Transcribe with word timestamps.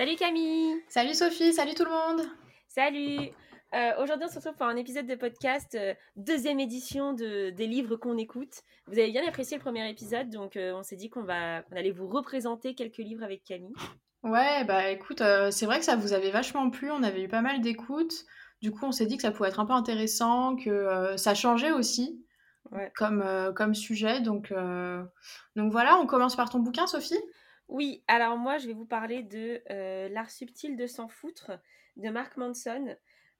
Salut 0.00 0.16
Camille 0.16 0.82
Salut 0.88 1.12
Sophie, 1.12 1.52
salut 1.52 1.74
tout 1.74 1.84
le 1.84 1.90
monde 1.90 2.26
Salut 2.68 3.18
euh, 3.74 4.02
Aujourd'hui, 4.02 4.24
on 4.26 4.32
se 4.32 4.36
retrouve 4.36 4.54
pour 4.54 4.64
un 4.64 4.76
épisode 4.76 5.06
de 5.06 5.14
podcast, 5.14 5.74
euh, 5.74 5.92
deuxième 6.16 6.58
édition 6.58 7.12
de, 7.12 7.50
des 7.50 7.66
livres 7.66 7.96
qu'on 7.96 8.16
écoute. 8.16 8.62
Vous 8.86 8.98
avez 8.98 9.10
bien 9.10 9.28
apprécié 9.28 9.58
le 9.58 9.62
premier 9.62 9.86
épisode, 9.90 10.30
donc 10.30 10.56
euh, 10.56 10.72
on 10.72 10.82
s'est 10.82 10.96
dit 10.96 11.10
qu'on 11.10 11.22
va, 11.22 11.64
allait 11.72 11.90
vous 11.90 12.08
représenter 12.08 12.74
quelques 12.74 12.96
livres 12.96 13.22
avec 13.22 13.44
Camille. 13.44 13.74
Ouais, 14.22 14.64
bah 14.64 14.88
écoute, 14.88 15.22
c'est 15.50 15.66
vrai 15.66 15.80
que 15.80 15.84
ça 15.84 15.96
vous 15.96 16.14
avait 16.14 16.30
vachement 16.30 16.70
plu, 16.70 16.90
on 16.90 17.02
avait 17.02 17.24
eu 17.24 17.28
pas 17.28 17.42
mal 17.42 17.60
d'écoutes. 17.60 18.24
Du 18.62 18.72
coup, 18.72 18.86
on 18.86 18.92
s'est 18.92 19.04
dit 19.04 19.16
que 19.16 19.22
ça 19.22 19.32
pouvait 19.32 19.50
être 19.50 19.60
un 19.60 19.66
peu 19.66 19.74
intéressant, 19.74 20.56
que 20.56 21.14
ça 21.18 21.34
changeait 21.34 21.72
aussi 21.72 22.24
comme, 22.94 23.22
comme 23.54 23.74
sujet. 23.74 24.22
Donc, 24.22 24.50
donc 25.56 25.72
voilà, 25.72 25.98
on 25.98 26.06
commence 26.06 26.36
par 26.36 26.48
ton 26.48 26.60
bouquin, 26.60 26.86
Sophie? 26.86 27.20
Oui, 27.70 28.02
alors 28.08 28.36
moi, 28.36 28.58
je 28.58 28.66
vais 28.66 28.72
vous 28.72 28.84
parler 28.84 29.22
de 29.22 29.62
euh, 29.70 30.08
L'art 30.08 30.30
subtil 30.30 30.76
de 30.76 30.86
s'en 30.88 31.06
foutre 31.06 31.52
de 31.96 32.10
Mark 32.10 32.36
Manson. 32.36 32.96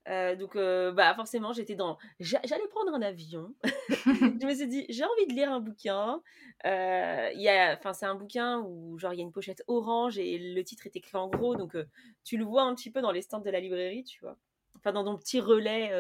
Euh, 0.09 0.37
donc, 0.37 0.55
euh, 0.55 0.93
bah, 0.93 1.13
forcément, 1.15 1.53
j'étais 1.53 1.75
dans. 1.75 1.99
J'allais 2.21 2.69
prendre 2.71 2.95
un 2.95 3.03
avion. 3.03 3.53
je 3.65 4.47
me 4.47 4.55
suis 4.55 4.69
dit, 4.69 4.87
j'ai 4.89 5.05
envie 5.05 5.27
de 5.27 5.35
lire 5.35 5.53
un 5.53 5.59
bouquin. 5.59 6.23
Enfin, 6.65 7.93
c'est 7.93 8.07
un 8.07 8.15
bouquin 8.15 8.61
où, 8.61 8.99
genre, 9.01 9.13
il 9.13 9.17
y 9.17 9.21
a 9.21 9.25
une 9.25 9.33
pochette 9.33 9.65
orange 9.67 10.17
et 10.17 10.39
le 10.39 10.63
titre 10.63 10.87
est 10.87 10.95
écrit 10.95 11.17
en 11.17 11.29
gros. 11.29 11.57
Donc, 11.57 11.77
tu 12.23 12.37
le 12.37 12.45
vois 12.45 12.63
un 12.63 12.75
petit 12.77 12.93
peu 12.93 13.01
dans 13.01 13.13
les 13.13 13.23
stands 13.23 13.41
de 13.41 13.51
la 13.51 13.59
librairie, 13.59 14.05
tu 14.05 14.21
vois. 14.21 14.39
Enfin, 14.77 14.93
dans 14.93 15.05
ton 15.05 15.19
petit 15.19 15.41
relais 15.41 15.91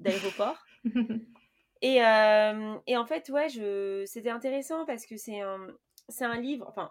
d'aéroport. 0.00 0.58
et, 1.80 1.98
et, 1.98 2.96
en 2.96 3.06
fait, 3.06 3.28
ouais, 3.28 3.48
je... 3.48 4.02
c'était 4.04 4.30
intéressant 4.30 4.84
parce 4.84 5.06
que 5.06 5.16
c'est 5.16 5.40
un, 5.40 5.64
c'est 6.08 6.24
un 6.24 6.40
livre. 6.40 6.66
Enfin, 6.68 6.90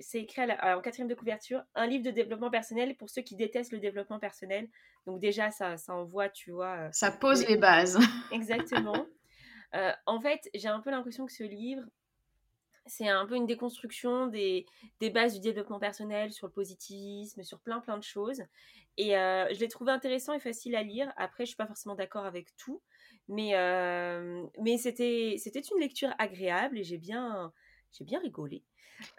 c'est 0.00 0.20
écrit 0.20 0.42
en 0.42 0.80
quatrième 0.80 1.08
de 1.08 1.14
couverture, 1.14 1.62
un 1.74 1.86
livre 1.86 2.04
de 2.04 2.10
développement 2.10 2.50
personnel 2.50 2.96
pour 2.96 3.10
ceux 3.10 3.22
qui 3.22 3.36
détestent 3.36 3.72
le 3.72 3.78
développement 3.78 4.18
personnel. 4.18 4.68
Donc 5.06 5.20
déjà, 5.20 5.50
ça, 5.50 5.76
ça 5.76 5.94
envoie, 5.94 6.28
tu 6.28 6.50
vois. 6.50 6.76
Euh, 6.76 6.88
ça 6.92 7.10
pose 7.10 7.46
les, 7.46 7.56
bases. 7.56 7.98
Exactement. 8.32 9.06
Euh, 9.74 9.92
en 10.06 10.20
fait, 10.20 10.48
j'ai 10.54 10.68
un 10.68 10.80
peu 10.80 10.90
l'impression 10.90 11.26
que 11.26 11.32
ce 11.32 11.44
livre, 11.44 11.82
c'est 12.86 13.08
un 13.08 13.26
peu 13.26 13.36
une 13.36 13.46
déconstruction 13.46 14.26
des, 14.26 14.66
des, 15.00 15.10
bases 15.10 15.34
du 15.34 15.40
développement 15.40 15.78
personnel 15.78 16.32
sur 16.32 16.46
le 16.46 16.52
positivisme, 16.52 17.42
sur 17.42 17.60
plein 17.60 17.80
plein 17.80 17.96
de 17.96 18.02
choses. 18.02 18.42
Et 18.96 19.16
euh, 19.16 19.46
je 19.54 19.60
l'ai 19.60 19.68
trouvé 19.68 19.92
intéressant 19.92 20.32
et 20.34 20.40
facile 20.40 20.74
à 20.76 20.82
lire. 20.82 21.12
Après, 21.16 21.44
je 21.44 21.50
suis 21.50 21.56
pas 21.56 21.66
forcément 21.66 21.94
d'accord 21.94 22.26
avec 22.26 22.54
tout, 22.56 22.82
mais 23.28 23.52
mais 24.60 24.76
c'était 24.78 25.36
c'était 25.38 25.60
une 25.60 25.80
lecture 25.80 26.12
agréable 26.18 26.78
et 26.78 26.84
j'ai 26.84 26.98
bien 26.98 27.52
j'ai 27.92 28.04
bien 28.04 28.20
rigolé. 28.20 28.62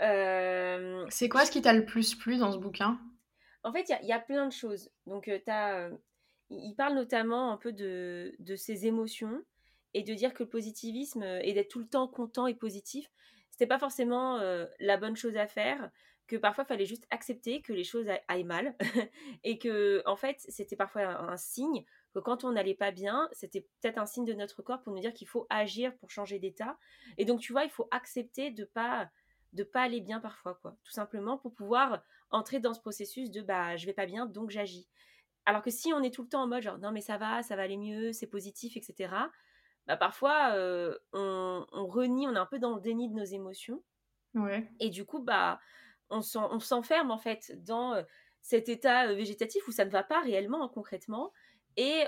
Euh, 0.01 1.05
c'est 1.09 1.29
quoi 1.29 1.45
ce 1.45 1.51
qui 1.51 1.61
t'a 1.61 1.73
le 1.73 1.85
plus 1.85 2.15
plu 2.15 2.37
dans 2.37 2.51
ce 2.51 2.57
bouquin? 2.57 2.99
En 3.63 3.71
fait, 3.71 3.89
il 4.01 4.07
y, 4.07 4.11
a 4.11 4.19
plein 4.19 4.45
de 4.47 4.51
choses. 4.51 4.89
Donc, 5.07 5.27
euh, 5.27 5.39
as, 5.47 5.75
euh, 5.75 5.91
il 6.49 6.75
parle 6.75 6.95
notamment 6.95 7.51
un 7.51 7.57
peu 7.57 7.71
de, 7.71 8.35
de, 8.39 8.55
ses 8.55 8.85
émotions 8.85 9.41
et 9.93 10.03
de 10.03 10.13
dire 10.13 10.33
que 10.33 10.43
le 10.43 10.49
positivisme 10.49 11.23
et 11.23 11.53
d'être 11.53 11.69
tout 11.69 11.79
le 11.79 11.87
temps 11.87 12.07
content 12.07 12.47
et 12.47 12.55
positif, 12.55 13.09
c'était 13.51 13.67
pas 13.67 13.79
forcément 13.79 14.39
la 14.79 14.97
bonne 14.97 15.15
chose 15.15 15.37
à 15.37 15.45
faire. 15.47 15.91
Que 16.27 16.37
parfois, 16.37 16.63
il 16.63 16.67
fallait 16.67 16.85
juste 16.85 17.05
accepter 17.09 17.61
que 17.61 17.73
les 17.73 17.83
choses 17.83 18.07
aillent 18.27 18.45
mal 18.45 18.75
et 19.43 19.59
que, 19.59 20.01
en 20.05 20.15
fait, 20.15 20.37
c'était 20.47 20.75
parfois 20.75 21.01
un, 21.03 21.37
signe 21.37 21.83
que 22.13 22.19
quand 22.19 22.43
on 22.43 22.51
n'allait 22.51 22.75
pas 22.75 22.91
bien, 22.91 23.27
c'était 23.31 23.67
peut-être 23.81 23.97
un 23.97 24.05
signe 24.05 24.25
de 24.25 24.33
notre 24.33 24.61
corps 24.61 24.81
pour 24.81 24.93
nous 24.93 25.01
dire 25.01 25.13
qu'il 25.13 25.27
faut 25.27 25.45
agir 25.49 25.95
pour 25.97 26.11
changer 26.11 26.39
d'état. 26.39 26.77
Et 27.17 27.25
donc, 27.25 27.41
tu 27.41 27.51
vois, 27.51 27.65
il 27.65 27.69
faut 27.69 27.87
accepter 27.91 28.51
de 28.51 28.63
pas 28.63 29.09
de 29.53 29.63
pas 29.63 29.81
aller 29.83 30.01
bien 30.01 30.19
parfois, 30.19 30.55
quoi. 30.55 30.75
Tout 30.83 30.91
simplement 30.91 31.37
pour 31.37 31.53
pouvoir 31.53 32.01
entrer 32.31 32.59
dans 32.59 32.73
ce 32.73 32.81
processus 32.81 33.31
de 33.31 33.41
bah 33.41 33.77
je 33.77 33.85
vais 33.85 33.93
pas 33.93 34.05
bien, 34.05 34.25
donc 34.25 34.49
j'agis. 34.49 34.89
Alors 35.45 35.61
que 35.61 35.69
si 35.69 35.93
on 35.93 36.01
est 36.01 36.13
tout 36.13 36.23
le 36.23 36.29
temps 36.29 36.43
en 36.43 36.47
mode 36.47 36.63
genre 36.63 36.79
non 36.79 36.91
mais 36.91 37.01
ça 37.01 37.17
va, 37.17 37.43
ça 37.43 37.55
va 37.55 37.63
aller 37.63 37.77
mieux, 37.77 38.11
c'est 38.13 38.27
positif, 38.27 38.75
etc. 38.77 39.13
Bah 39.85 39.97
parfois 39.97 40.53
euh, 40.53 40.97
on, 41.11 41.65
renie, 41.87 42.27
on 42.27 42.35
est 42.35 42.39
un 42.39 42.45
peu 42.45 42.59
dans 42.59 42.75
le 42.75 42.81
déni 42.81 43.09
de 43.09 43.15
nos 43.15 43.23
émotions. 43.23 43.83
Ouais. 44.33 44.67
Et 44.79 44.89
du 44.89 45.05
coup 45.05 45.19
bah 45.19 45.59
on 46.09 46.21
s'enferme 46.21 47.11
en 47.11 47.17
fait 47.17 47.53
dans 47.63 47.95
cet 48.41 48.69
état 48.69 49.13
végétatif 49.13 49.67
où 49.67 49.71
ça 49.71 49.85
ne 49.85 49.89
va 49.89 50.03
pas 50.03 50.21
réellement 50.21 50.67
concrètement 50.69 51.31
et, 51.77 52.03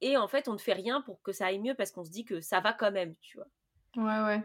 et 0.00 0.16
en 0.16 0.28
fait 0.28 0.48
on 0.48 0.54
ne 0.54 0.58
fait 0.58 0.72
rien 0.72 1.02
pour 1.02 1.22
que 1.22 1.32
ça 1.32 1.46
aille 1.46 1.60
mieux 1.60 1.74
parce 1.74 1.92
qu'on 1.92 2.04
se 2.04 2.10
dit 2.10 2.24
que 2.24 2.40
ça 2.40 2.60
va 2.60 2.72
quand 2.72 2.90
même, 2.90 3.14
tu 3.20 3.36
vois? 3.36 3.46
Ouais, 3.96 4.22
ouais. 4.24 4.42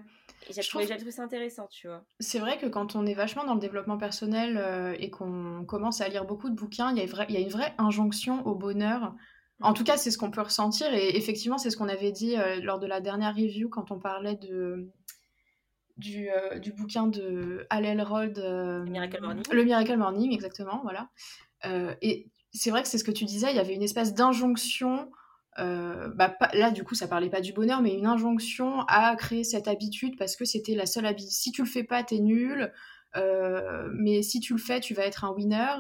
j'ai 0.50 0.62
trouvé, 0.62 0.86
trouvé, 0.86 1.12
ça 1.12 1.24
intéressant, 1.24 1.68
tu 1.68 1.88
vois? 1.88 2.04
C'est 2.20 2.40
vrai 2.40 2.58
que 2.58 2.68
quand 2.68 2.96
on 2.96 3.06
est 3.06 3.14
vachement 3.14 3.44
dans 3.44 3.54
le 3.54 3.60
développement 3.60 3.98
personnel 3.98 4.58
euh, 4.58 4.96
et 4.98 5.10
qu'on 5.10 5.66
commence 5.66 6.02
à 6.02 6.08
lire 6.08 6.26
beaucoup 6.26 6.50
de 6.50 6.56
bouquins, 6.56 6.92
il 6.92 6.98
y, 6.98 7.34
y 7.34 7.38
a 7.38 7.40
une 7.40 7.50
vraie 7.50 7.74
injonction 7.78 8.46
au 8.48 8.56
bonheur. 8.56 9.14
En 9.64 9.74
tout 9.74 9.84
cas, 9.84 9.98
c'est 9.98 10.10
ce 10.10 10.18
qu'on 10.18 10.32
peut 10.32 10.42
ressentir. 10.42 10.92
Et 10.94 11.18
effectivement, 11.18 11.58
c'est 11.58 11.70
ce 11.70 11.78
qu'on 11.78 11.90
avait 11.90 12.12
dit 12.12 12.36
euh, 12.38 12.62
lors 12.62 12.80
de 12.80 12.88
la 12.88 13.00
dernière 13.00 13.36
review 13.36 13.70
quand 13.70 13.92
on 13.92 14.00
parlait 14.00 14.36
de, 14.36 14.90
du, 16.02 16.30
euh, 16.30 16.60
du 16.60 16.74
bouquin 16.74 17.08
de 17.08 17.66
Al 17.70 17.86
Elrod. 17.86 18.38
le 18.38 18.90
Miracle 18.90 19.22
Morning. 19.22 19.44
Le 19.52 19.64
Miracle 19.64 19.98
Morning, 19.98 20.34
exactement, 20.34 20.82
voilà. 20.84 21.10
et 22.02 22.30
c'est 22.54 22.70
vrai 22.70 22.82
que 22.82 22.90
c'est 22.90 22.98
ce 22.98 23.04
que 23.04 23.12
tu 23.12 23.26
disais, 23.26 23.52
il 23.52 23.56
y 23.56 23.60
avait 23.60 23.76
une 23.76 23.84
espèce 23.84 24.14
d'injonction 24.14 25.10
euh, 25.60 26.08
bah, 26.16 26.34
là 26.54 26.72
du 26.72 26.86
coup 26.86 26.96
ça 26.96 27.10
parlait 27.10 27.30
pas 27.30 27.42
du 27.42 27.52
bonheur 27.52 27.82
mais 27.82 27.94
une 27.94 28.06
injonction 28.06 28.86
à 28.88 29.14
créer 29.18 29.44
cette 29.44 29.68
habitude 29.68 30.18
parce 30.18 30.38
que 30.38 30.46
c'était 30.46 30.76
la 30.76 30.86
seule 30.86 31.06
habitude 31.06 31.30
si 31.30 31.52
tu 31.52 31.62
le 31.62 31.68
fais 31.68 31.84
pas 31.84 32.06
t'es 32.06 32.20
nul 32.20 32.72
euh, 33.18 33.90
mais 33.94 34.22
si 34.22 34.40
tu 34.40 34.54
le 34.54 34.60
fais 34.60 34.80
tu 34.80 34.94
vas 34.94 35.06
être 35.06 35.26
un 35.26 35.32
winner 35.32 35.76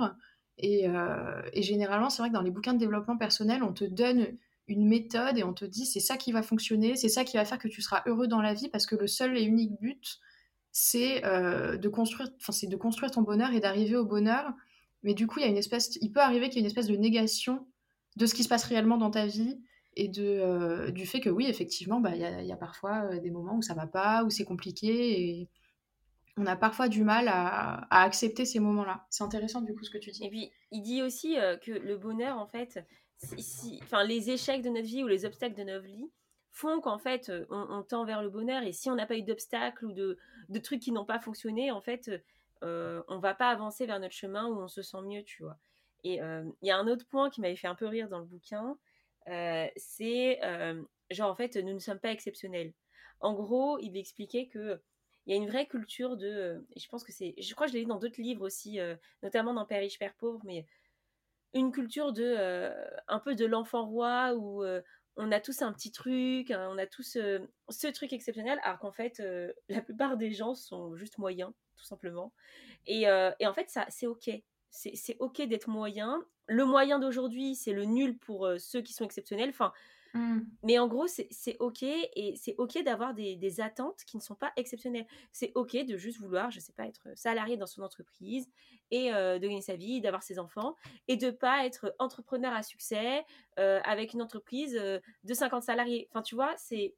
et, 0.57 0.89
euh, 0.89 1.41
et 1.53 1.61
généralement 1.61 2.09
c'est 2.09 2.21
vrai 2.21 2.27
que 2.27 2.33
dans 2.33 2.41
les 2.41 2.51
bouquins 2.51 2.73
de 2.73 2.79
développement 2.79 3.15
personnel 3.15 3.63
on 3.63 3.71
te 3.71 3.85
donne 3.85 4.27
une 4.67 4.87
méthode 4.87 5.37
et 5.37 5.43
on 5.43 5.53
te 5.53 5.65
dit 5.65 5.85
c'est 5.85 5.99
ça 5.99 6.17
qui 6.17 6.31
va 6.31 6.43
fonctionner 6.43 6.95
c'est 6.95 7.09
ça 7.09 7.23
qui 7.23 7.37
va 7.37 7.45
faire 7.45 7.59
que 7.59 7.67
tu 7.67 7.81
seras 7.81 8.03
heureux 8.05 8.27
dans 8.27 8.41
la 8.41 8.53
vie 8.53 8.69
parce 8.69 8.85
que 8.85 8.95
le 8.95 9.07
seul 9.07 9.37
et 9.37 9.43
unique 9.43 9.79
but 9.79 10.19
c'est 10.71 11.21
de 11.21 11.87
construire 11.89 12.29
c'est 12.49 12.67
de 12.67 12.77
construire 12.77 13.11
ton 13.11 13.21
bonheur 13.21 13.51
et 13.53 13.59
d'arriver 13.59 13.97
au 13.97 14.05
bonheur 14.05 14.53
mais 15.03 15.13
du 15.13 15.27
coup 15.27 15.39
il 15.39 15.41
y 15.41 15.45
a 15.45 15.49
une 15.49 15.57
espèce 15.57 15.97
il 15.99 16.11
peut 16.11 16.21
arriver 16.21 16.47
qu'il 16.47 16.55
y 16.55 16.59
ait 16.59 16.61
une 16.61 16.67
espèce 16.67 16.87
de 16.87 16.95
négation 16.95 17.67
de 18.15 18.25
ce 18.25 18.33
qui 18.33 18.43
se 18.43 18.49
passe 18.49 18.63
réellement 18.63 18.97
dans 18.97 19.11
ta 19.11 19.25
vie 19.25 19.59
et 19.95 20.07
de, 20.07 20.23
euh, 20.23 20.91
du 20.91 21.05
fait 21.05 21.19
que 21.19 21.29
oui, 21.29 21.47
effectivement, 21.47 21.99
bah, 21.99 22.15
il 22.15 22.21
y, 22.21 22.47
y, 22.47 22.51
a 22.51 22.57
parfois 22.57 23.05
euh, 23.05 23.19
des 23.19 23.31
moments 23.31 23.57
où 23.57 23.61
ça 23.61 23.73
va 23.73 23.87
pas, 23.87 24.23
où 24.23 24.29
c'est 24.29 24.45
compliqué 24.45 25.21
et 25.21 25.49
on 26.37 26.45
a 26.45 26.55
parfois 26.55 26.87
du 26.87 27.03
mal 27.03 27.27
à, 27.27 27.87
accepter 27.89 28.45
ces 28.45 28.59
moments-là. 28.59 29.05
C'est 29.09 29.23
intéressant 29.23 29.61
du 29.61 29.75
coup 29.75 29.83
ce 29.83 29.89
que 29.89 29.97
tu 29.97 30.11
dis. 30.11 30.23
Et 30.23 30.29
puis, 30.29 30.51
il 30.71 30.81
dit 30.81 31.01
aussi 31.01 31.37
euh, 31.37 31.57
que 31.57 31.71
le 31.71 31.97
bonheur, 31.97 32.37
en 32.37 32.47
fait, 32.47 32.79
enfin, 33.83 34.03
les 34.03 34.29
échecs 34.29 34.61
de 34.61 34.69
notre 34.69 34.87
vie 34.87 35.03
ou 35.03 35.07
les 35.07 35.25
obstacles 35.25 35.55
de 35.55 35.63
notre 35.63 35.85
vie 35.85 36.09
font 36.51 36.81
qu'en 36.81 36.97
fait, 36.97 37.31
on, 37.49 37.83
tend 37.83 38.03
vers 38.05 38.21
le 38.21 38.29
bonheur 38.29 38.63
et 38.63 38.73
si 38.73 38.89
on 38.89 38.95
n'a 38.95 39.05
pas 39.05 39.17
eu 39.17 39.23
d'obstacles 39.23 39.85
ou 39.85 39.93
de, 39.93 40.17
trucs 40.59 40.81
qui 40.81 40.91
n'ont 40.91 41.05
pas 41.05 41.19
fonctionné, 41.19 41.71
en 41.71 41.81
fait, 41.81 42.11
on 42.61 43.19
va 43.19 43.33
pas 43.33 43.49
avancer 43.49 43.85
vers 43.85 43.99
notre 43.99 44.13
chemin 44.13 44.47
où 44.47 44.59
on 44.59 44.67
se 44.67 44.81
sent 44.81 45.01
mieux, 45.03 45.23
tu 45.23 45.43
vois. 45.43 45.57
Et 46.03 46.15
il 46.15 46.67
y 46.67 46.71
a 46.71 46.77
un 46.77 46.87
autre 46.87 47.05
point 47.07 47.29
qui 47.29 47.41
m'avait 47.41 47.55
fait 47.55 47.67
un 47.67 47.75
peu 47.75 47.87
rire 47.87 48.09
dans 48.09 48.19
le 48.19 48.25
bouquin, 48.25 48.77
c'est 49.25 50.39
genre 51.09 51.29
en 51.29 51.35
fait 51.35 51.57
nous 51.57 51.73
ne 51.73 51.79
sommes 51.79 51.99
pas 51.99 52.11
exceptionnels. 52.11 52.73
En 53.19 53.33
gros, 53.33 53.77
il 53.79 53.97
expliquait 53.97 54.47
que 54.47 54.81
il 55.27 55.33
y 55.33 55.37
a 55.37 55.37
une 55.37 55.47
vraie 55.47 55.67
culture 55.67 56.17
de, 56.17 56.65
je 56.75 56.87
pense 56.87 57.03
que 57.03 57.11
c'est, 57.11 57.35
je 57.37 57.53
crois 57.53 57.67
que 57.67 57.71
je 57.71 57.77
l'ai 57.77 57.83
lu 57.83 57.87
dans 57.87 57.99
d'autres 57.99 58.19
livres 58.19 58.43
aussi, 58.43 58.79
notamment 59.23 59.53
dans 59.53 59.65
Père 59.65 59.79
riche 59.79 59.99
Père 59.99 60.15
pauvre, 60.15 60.41
mais 60.43 60.65
une 61.53 61.71
culture 61.71 62.13
de 62.13 62.71
un 63.07 63.19
peu 63.19 63.35
de 63.35 63.45
l'enfant 63.45 63.85
roi 63.85 64.33
où 64.35 64.63
on 65.17 65.31
a 65.31 65.39
tous 65.39 65.61
un 65.61 65.73
petit 65.73 65.91
truc, 65.91 66.51
hein, 66.51 66.69
on 66.71 66.77
a 66.77 66.85
tous 66.85 67.17
ce 67.69 67.87
truc 67.87 68.13
exceptionnel, 68.13 68.59
alors 68.63 68.79
qu'en 68.79 68.91
fait 68.91 69.21
la 69.69 69.81
plupart 69.81 70.17
des 70.17 70.31
gens 70.31 70.55
sont 70.55 70.95
juste 70.95 71.17
moyens, 71.17 71.51
tout 71.75 71.85
simplement. 71.85 72.33
Et, 72.87 73.01
et 73.39 73.47
en 73.47 73.53
fait 73.53 73.69
ça 73.69 73.85
c'est 73.89 74.07
ok 74.07 74.29
c'est 74.69 75.17
ok 75.19 75.41
d'être 75.41 75.67
moyen. 75.67 76.25
Le 76.51 76.65
moyen 76.65 76.99
d'aujourd'hui, 76.99 77.55
c'est 77.55 77.71
le 77.71 77.85
nul 77.85 78.17
pour 78.17 78.45
euh, 78.45 78.57
ceux 78.57 78.81
qui 78.81 78.93
sont 78.93 79.05
exceptionnels. 79.05 79.49
Enfin, 79.49 79.71
Mmh. 80.13 80.39
Mais 80.63 80.77
en 80.77 80.87
gros, 80.87 81.07
c'est 81.07 81.55
OK 81.59 81.83
et 81.83 82.33
c'est 82.35 82.55
OK 82.57 82.83
d'avoir 82.83 83.13
des, 83.13 83.61
attentes 83.61 84.03
qui 84.05 84.17
ne 84.17 84.21
sont 84.21 84.35
pas 84.35 84.51
exceptionnelles. 84.57 85.07
C'est 85.31 85.51
OK 85.55 85.73
de 85.85 85.95
juste 85.95 86.19
vouloir, 86.19 86.51
je 86.51 86.59
sais 86.59 86.73
pas, 86.73 86.85
être 86.85 87.07
salarié 87.15 87.57
dans 87.57 87.65
son 87.65 87.81
entreprise 87.81 88.49
et 88.91 89.13
euh, 89.13 89.39
de 89.39 89.47
gagner 89.47 89.61
sa 89.61 89.75
vie, 89.75 90.01
d'avoir 90.01 90.23
ses 90.23 90.39
enfants 90.39 90.75
et 91.07 91.15
de 91.15 91.31
pas 91.31 91.65
être 91.65 91.95
entrepreneur 91.97 92.53
à 92.53 92.61
succès 92.63 93.25
euh, 93.57 93.79
avec 93.85 94.13
une 94.13 94.21
entreprise 94.21 94.73
de 94.73 95.33
50 95.33 95.63
salariés. 95.63 96.09
Enfin, 96.11 96.21
tu 96.21 96.35
vois, 96.35 96.53
c'est. 96.57 96.95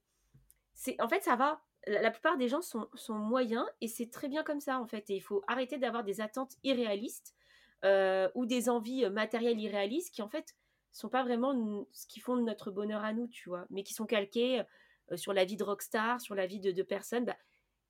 En 0.99 1.07
fait, 1.07 1.21
ça 1.23 1.35
va. 1.35 1.61
La, 1.85 2.11
plupart 2.11 2.37
des 2.37 2.47
gens 2.47 2.61
sont, 2.61 2.87
sont 2.95 3.15
moyens 3.15 3.65
et 3.81 3.87
c'est 3.87 4.09
très 4.09 4.29
bien 4.29 4.41
comme 4.43 4.61
ça, 4.61 4.79
en 4.79 4.87
fait. 4.87 5.09
Et 5.09 5.17
il 5.17 5.21
faut 5.21 5.43
arrêter 5.47 5.77
d'avoir 5.77 6.03
des 6.03 6.21
attentes 6.21 6.53
irréalistes 6.63 7.35
ou 7.83 8.45
des 8.45 8.69
envies 8.69 9.09
matérielles 9.09 9.59
irréalistes 9.59 10.13
qui, 10.13 10.21
en 10.21 10.29
fait, 10.29 10.55
sont 10.93 11.09
pas 11.09 11.23
vraiment 11.23 11.87
ce 11.91 12.05
qui 12.07 12.19
font 12.19 12.37
notre 12.37 12.71
bonheur 12.71 13.03
à 13.03 13.13
nous, 13.13 13.27
tu 13.27 13.49
vois, 13.49 13.65
mais 13.69 13.83
qui 13.83 13.93
sont 13.93 14.05
calqués 14.05 14.63
euh, 15.11 15.17
sur 15.17 15.33
la 15.33 15.43
vie 15.43 15.57
de 15.57 15.63
rockstar, 15.63 16.21
sur 16.21 16.35
la 16.35 16.45
vie 16.45 16.59
de, 16.59 16.83
personnes 16.83 17.25
bah, 17.25 17.37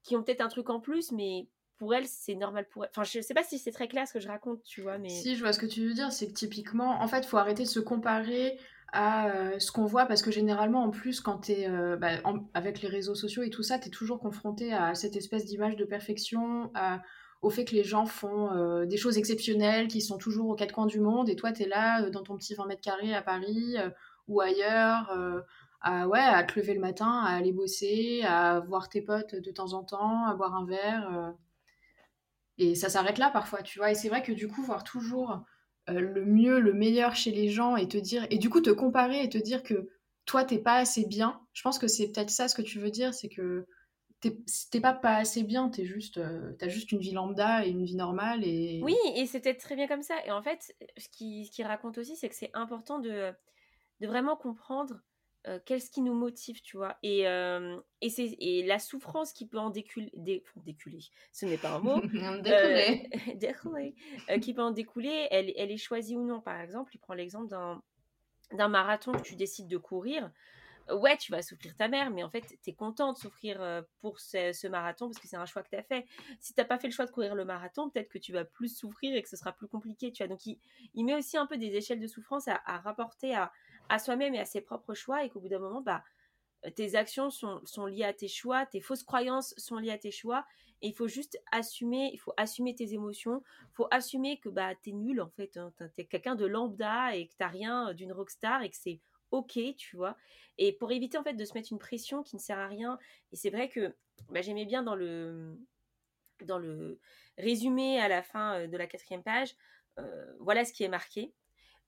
qui 0.04 0.16
ont 0.16 0.24
peut-être 0.24 0.42
un 0.42 0.48
truc 0.48 0.70
en 0.70 0.80
plus, 0.80 1.12
mais 1.12 1.48
pour 1.78 1.94
elles, 1.94 2.08
c'est 2.08 2.36
normal 2.36 2.68
pour. 2.70 2.86
Enfin, 2.90 3.04
je 3.04 3.22
sais 3.22 3.34
pas 3.34 3.44
si 3.44 3.60
c'est 3.60 3.72
très 3.72 3.88
clair 3.88 4.08
ce 4.08 4.14
que 4.14 4.20
je 4.20 4.28
raconte, 4.28 4.64
tu 4.64 4.82
vois, 4.82 4.98
mais... 4.98 5.10
Si, 5.10 5.36
je 5.36 5.42
vois 5.42 5.54
ce 5.54 5.60
que 5.60 5.66
tu 5.66 5.86
veux 5.86 5.94
dire, 5.94 6.12
c'est 6.12 6.28
que 6.28 6.34
typiquement, 6.34 7.02
en 7.02 7.08
fait, 7.08 7.26
faut 7.26 7.38
arrêter 7.38 7.64
de 7.64 7.68
se 7.68 7.80
comparer 7.80 8.58
à 8.94 9.30
euh, 9.30 9.60
ce 9.60 9.72
qu'on 9.72 9.86
voit, 9.86 10.06
parce 10.06 10.22
que 10.22 10.32
généralement, 10.32 10.84
en 10.84 10.92
plus, 10.92 11.20
quand 11.20 11.40
tu 11.40 11.54
es 11.54 11.68
euh, 11.68 11.98
bah, 11.98 12.22
avec 12.54 12.82
les 12.82 12.88
réseaux 12.88 13.16
sociaux 13.16 13.44
et 13.44 13.50
tout 13.50 13.64
ça, 13.64 13.80
tu 13.80 13.88
es 13.88 13.92
toujours 13.92 14.20
confronté 14.20 14.72
à 14.72 14.96
cette 14.96 15.16
espèce 15.16 15.46
d'image 15.46 15.76
de 15.76 15.84
perfection, 15.84 16.72
au 17.44 17.50
fait 17.50 17.66
que 17.66 17.76
les 17.76 17.84
gens 17.84 18.06
font 18.06 18.52
euh, 18.54 18.86
des 18.86 18.98
choses 18.98 19.18
exceptionnelles, 19.18 19.90
qui 19.90 20.02
sont 20.02 20.18
toujours 20.18 20.50
aux 20.50 20.56
quatre 20.56 20.72
coins 20.72 20.86
du 20.88 21.00
monde, 21.00 21.30
et 21.30 21.36
toi, 21.36 21.52
tu 21.52 21.64
es 21.64 21.68
là 21.68 22.04
euh, 22.04 22.10
dans 22.10 22.24
ton 22.24 22.38
petit 22.38 22.56
20 22.56 22.66
mètres 22.66 22.82
carrés 22.82 23.14
à 23.14 23.22
Paris 23.22 23.76
euh, 23.78 23.90
ou 24.30 24.40
ailleurs, 24.40 25.12
à, 25.82 26.08
ouais, 26.08 26.22
à 26.22 26.42
te 26.46 26.58
lever 26.58 26.74
le 26.74 26.80
matin, 26.80 27.22
à 27.26 27.36
aller 27.36 27.52
bosser, 27.52 28.22
à 28.24 28.62
voir 28.62 28.88
tes 28.88 29.02
potes 29.02 29.36
de 29.36 29.52
temps 29.52 29.74
en 29.74 29.84
temps, 29.84 30.26
à 30.26 30.34
boire 30.34 30.56
un 30.56 30.66
verre. 30.66 31.34
et 32.58 32.74
ça 32.74 32.88
s'arrête 32.88 33.18
là 33.18 33.30
parfois, 33.30 33.62
tu 33.64 33.80
vois. 33.80 33.92
Et 33.92 33.96
c'est 33.96 34.08
vrai 34.08 34.24
que 34.24 34.32
du 34.32 34.48
coup, 34.48 34.64
voir 34.64 34.86
toujours 34.86 35.44
le 35.90 36.24
mieux, 36.24 36.62
le 36.62 36.72
meilleur 36.72 37.18
chez 37.18 37.32
les 37.32 37.50
gens 37.50 37.76
et 37.76 37.90
te 37.90 37.98
dire, 37.98 38.26
et 38.30 38.38
du 38.38 38.50
coup, 38.50 38.62
te 38.62 38.70
comparer 38.70 39.24
et 39.24 39.28
te 39.28 39.38
dire 39.38 39.62
que 39.62 39.90
toi, 40.26 40.46
t'es 40.46 40.60
pas 40.60 40.76
assez 40.76 41.06
bien, 41.06 41.42
je 41.52 41.64
pense 41.64 41.80
que 41.80 41.90
c'est 41.90 42.08
peut-être 42.08 42.30
ça 42.30 42.48
ce 42.48 42.56
que 42.56 42.62
tu 42.62 42.80
veux 42.80 42.92
dire, 42.92 43.14
c'est 43.14 43.28
que 43.28 43.68
t'es 44.72 44.82
pas 44.82 44.94
pas 44.94 45.16
assez 45.16 45.44
bien, 45.44 45.70
t'es 45.70 45.86
juste, 45.86 46.18
euh, 46.18 46.54
t'as 46.60 46.68
juste 46.68 46.92
une 46.92 47.00
vie 47.00 47.12
lambda 47.12 47.66
et 47.66 47.70
une 47.70 47.84
vie 47.84 47.96
normale 47.96 48.44
et. 48.44 48.82
Oui, 48.84 48.96
et 49.16 49.26
c'était 49.26 49.56
très 49.56 49.76
bien 49.76 49.88
comme 49.88 50.04
ça. 50.04 50.16
Et 50.26 50.32
en 50.32 50.42
fait, 50.42 50.76
ce 50.98 51.10
qui, 51.10 51.46
ce 51.46 51.52
qui 51.52 51.64
raconte 51.64 51.98
aussi, 51.98 52.16
c'est 52.16 52.30
que 52.30 52.36
c'est 52.36 52.52
important 52.54 53.00
de, 53.00 53.32
de 54.00 54.08
vraiment 54.08 54.36
comprendre 54.36 55.02
euh, 55.48 55.60
qu'est-ce 55.66 55.92
qui 55.92 56.02
nous 56.02 56.14
motive, 56.14 56.62
tu 56.62 56.78
vois. 56.78 56.98
Et, 57.04 57.28
euh, 57.28 57.78
et, 58.02 58.10
c'est, 58.10 58.36
et 58.40 58.64
la 58.64 58.80
souffrance 58.80 59.34
qui 59.34 59.46
peut 59.46 59.60
en 59.60 59.70
déculer, 59.70 60.12
déculer, 60.16 61.00
ce 61.34 61.46
n'est 61.46 61.58
pas 61.58 61.72
un 61.72 61.80
mot. 61.80 62.00
découler. 62.42 63.10
découler 63.36 63.96
qui 64.42 64.54
peut 64.54 64.62
en 64.62 64.72
découler, 64.72 65.28
elle, 65.32 65.52
elle 65.58 65.72
est 65.72 65.78
choisie 65.78 66.16
ou 66.16 66.26
non. 66.26 66.40
Par 66.40 66.60
exemple, 66.62 66.92
il 66.96 67.00
prend 67.00 67.14
l'exemple 67.14 67.50
d'un, 67.50 67.82
d'un 68.54 68.70
marathon 68.70 69.12
que 69.12 69.22
tu 69.22 69.36
décides 69.36 69.68
de 69.68 69.78
courir 69.78 70.32
ouais, 70.90 71.18
tu 71.18 71.32
vas 71.32 71.42
souffrir 71.42 71.76
ta 71.76 71.88
mère, 71.88 72.12
mais 72.12 72.24
en 72.24 72.30
fait, 72.30 72.42
tu 72.42 72.70
es 72.70 72.74
content 72.74 73.14
de 73.14 73.18
souffrir 73.18 73.62
euh, 73.62 73.82
pour 74.02 74.20
ce, 74.20 74.68
marathon 74.68 75.08
parce 75.08 75.20
que 75.20 75.28
c'est 75.28 75.38
un 75.38 75.46
choix 75.46 75.64
que 75.64 75.70
tu 75.70 75.76
as 75.76 75.84
fait. 75.84 76.06
Si 76.40 76.54
tu 76.54 76.60
n'as 76.60 76.66
pas 76.66 76.78
fait 76.78 76.88
le 76.88 76.94
choix 76.94 77.06
de 77.06 77.12
courir 77.12 77.36
le 77.36 77.46
marathon, 77.46 77.90
peut-être 77.90 78.10
que 78.10 78.18
tu 78.18 78.34
vas 78.34 78.46
plus 78.46 78.76
souffrir 78.76 79.16
et 79.16 79.22
que 79.22 79.30
ce 79.30 79.38
sera 79.38 79.54
plus 79.54 79.68
compliqué. 79.68 80.12
Tu 80.12 80.24
vois. 80.24 80.28
Donc, 80.28 80.46
il, 80.46 81.06
met 81.06 81.16
aussi 81.16 81.38
un 81.38 81.46
peu 81.46 81.58
des 81.58 81.76
échelles 81.76 82.00
de 82.00 82.08
souffrance 82.08 82.48
à, 82.48 82.78
rapporter 82.80 83.36
à, 83.36 83.52
soi-même 84.00 84.36
et 84.36 84.40
à 84.40 84.46
ses 84.46 84.62
propres 84.62 84.94
choix 84.94 85.24
et 85.24 85.30
qu'au 85.30 85.40
bout 85.40 85.50
d'un 85.50 85.60
moment, 85.60 85.82
bah, 85.82 86.04
tes 86.76 86.96
actions 86.96 87.30
sont, 87.30 87.86
liées 87.86 88.06
à 88.06 88.14
tes 88.14 88.28
choix, 88.28 88.66
tes 88.66 88.82
fausses 88.82 89.04
croyances 89.04 89.54
sont 89.58 89.78
liées 89.78 89.92
à 89.92 89.98
tes 89.98 90.12
choix 90.12 90.46
et 90.82 90.88
il 90.88 90.94
faut 90.94 91.08
juste 91.08 91.42
assumer, 91.52 92.10
il 92.14 92.18
faut 92.18 92.34
assumer 92.36 92.76
tes 92.76 92.94
émotions, 92.94 93.42
il 93.62 93.74
faut 93.74 93.88
assumer 93.92 94.40
que 94.40 94.50
bah, 94.50 94.74
tu 94.82 94.90
es 94.90 94.94
nul 94.94 95.22
en 95.22 95.30
fait, 95.30 95.56
hein. 95.58 95.74
tu 95.78 96.02
es 96.02 96.06
quelqu'un 96.06 96.36
de 96.36 96.46
lambda 96.46 97.16
et 97.16 97.28
que 97.28 97.34
tu 97.38 97.44
rien 97.46 97.94
d'une 97.94 98.12
rockstar 98.12 98.64
et 98.64 98.70
que 98.70 98.76
c'est 98.78 99.00
ok, 99.34 99.60
tu 99.78 99.98
vois? 99.98 100.16
Et 100.58 100.72
pour 100.74 100.92
éviter 100.92 101.18
en 101.18 101.24
fait 101.24 101.34
de 101.34 101.46
se 101.46 101.54
mettre 101.54 101.72
une 101.72 101.80
pression 101.80 102.24
qui 102.24 102.36
ne 102.36 102.42
sert 102.42 102.60
à 102.60 102.68
rien. 102.68 102.98
Et 103.32 103.36
c'est 103.36 103.50
vrai 103.50 103.68
que 103.68 103.96
bah, 104.30 104.42
j'aimais 104.42 104.66
bien 104.66 104.84
dans 104.84 104.96
le, 104.96 105.58
dans 106.46 106.60
le 106.60 107.00
résumé 107.38 108.00
à 108.00 108.08
la 108.08 108.22
fin 108.24 108.68
de 108.68 108.78
la 108.78 108.88
quatrième 108.88 109.24
page, 109.24 109.56
voilà 110.40 110.66
ce 110.66 110.74
qui 110.74 110.84
est 110.84 110.90
marqué. 110.90 111.34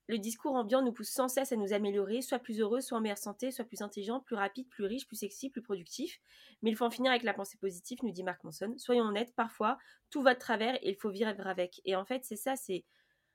Le 0.08 0.18
discours 0.18 0.54
ambiant 0.54 0.82
nous 0.82 0.92
pousse 0.92 1.10
sans 1.10 1.26
cesse 1.26 1.50
à 1.50 1.56
nous 1.56 1.72
améliorer, 1.72 2.22
soit 2.22 2.38
plus 2.38 2.60
heureux, 2.60 2.80
soit 2.80 2.96
en 2.96 3.00
meilleure 3.00 3.18
santé, 3.18 3.50
soit 3.50 3.64
plus 3.64 3.82
intelligent, 3.82 4.20
plus 4.20 4.36
rapide, 4.36 4.68
plus 4.68 4.84
riche, 4.84 5.06
plus 5.06 5.16
sexy, 5.16 5.50
plus 5.50 5.62
productif. 5.62 6.20
Mais 6.62 6.70
il 6.70 6.76
faut 6.76 6.84
en 6.84 6.90
finir 6.90 7.10
avec 7.10 7.24
la 7.24 7.34
pensée 7.34 7.58
positive, 7.58 7.98
nous 8.04 8.12
dit 8.12 8.22
Marc 8.22 8.44
Manson. 8.44 8.72
Soyons 8.78 9.04
honnêtes, 9.04 9.34
parfois, 9.34 9.78
tout 10.10 10.22
va 10.22 10.34
de 10.34 10.38
travers 10.38 10.76
et 10.76 10.90
il 10.90 10.96
faut 10.96 11.10
vivre 11.10 11.28
avec. 11.28 11.80
Et 11.84 11.96
en 11.96 12.04
fait, 12.04 12.24
c'est 12.24 12.36
ça, 12.36 12.54
c'est 12.54 12.84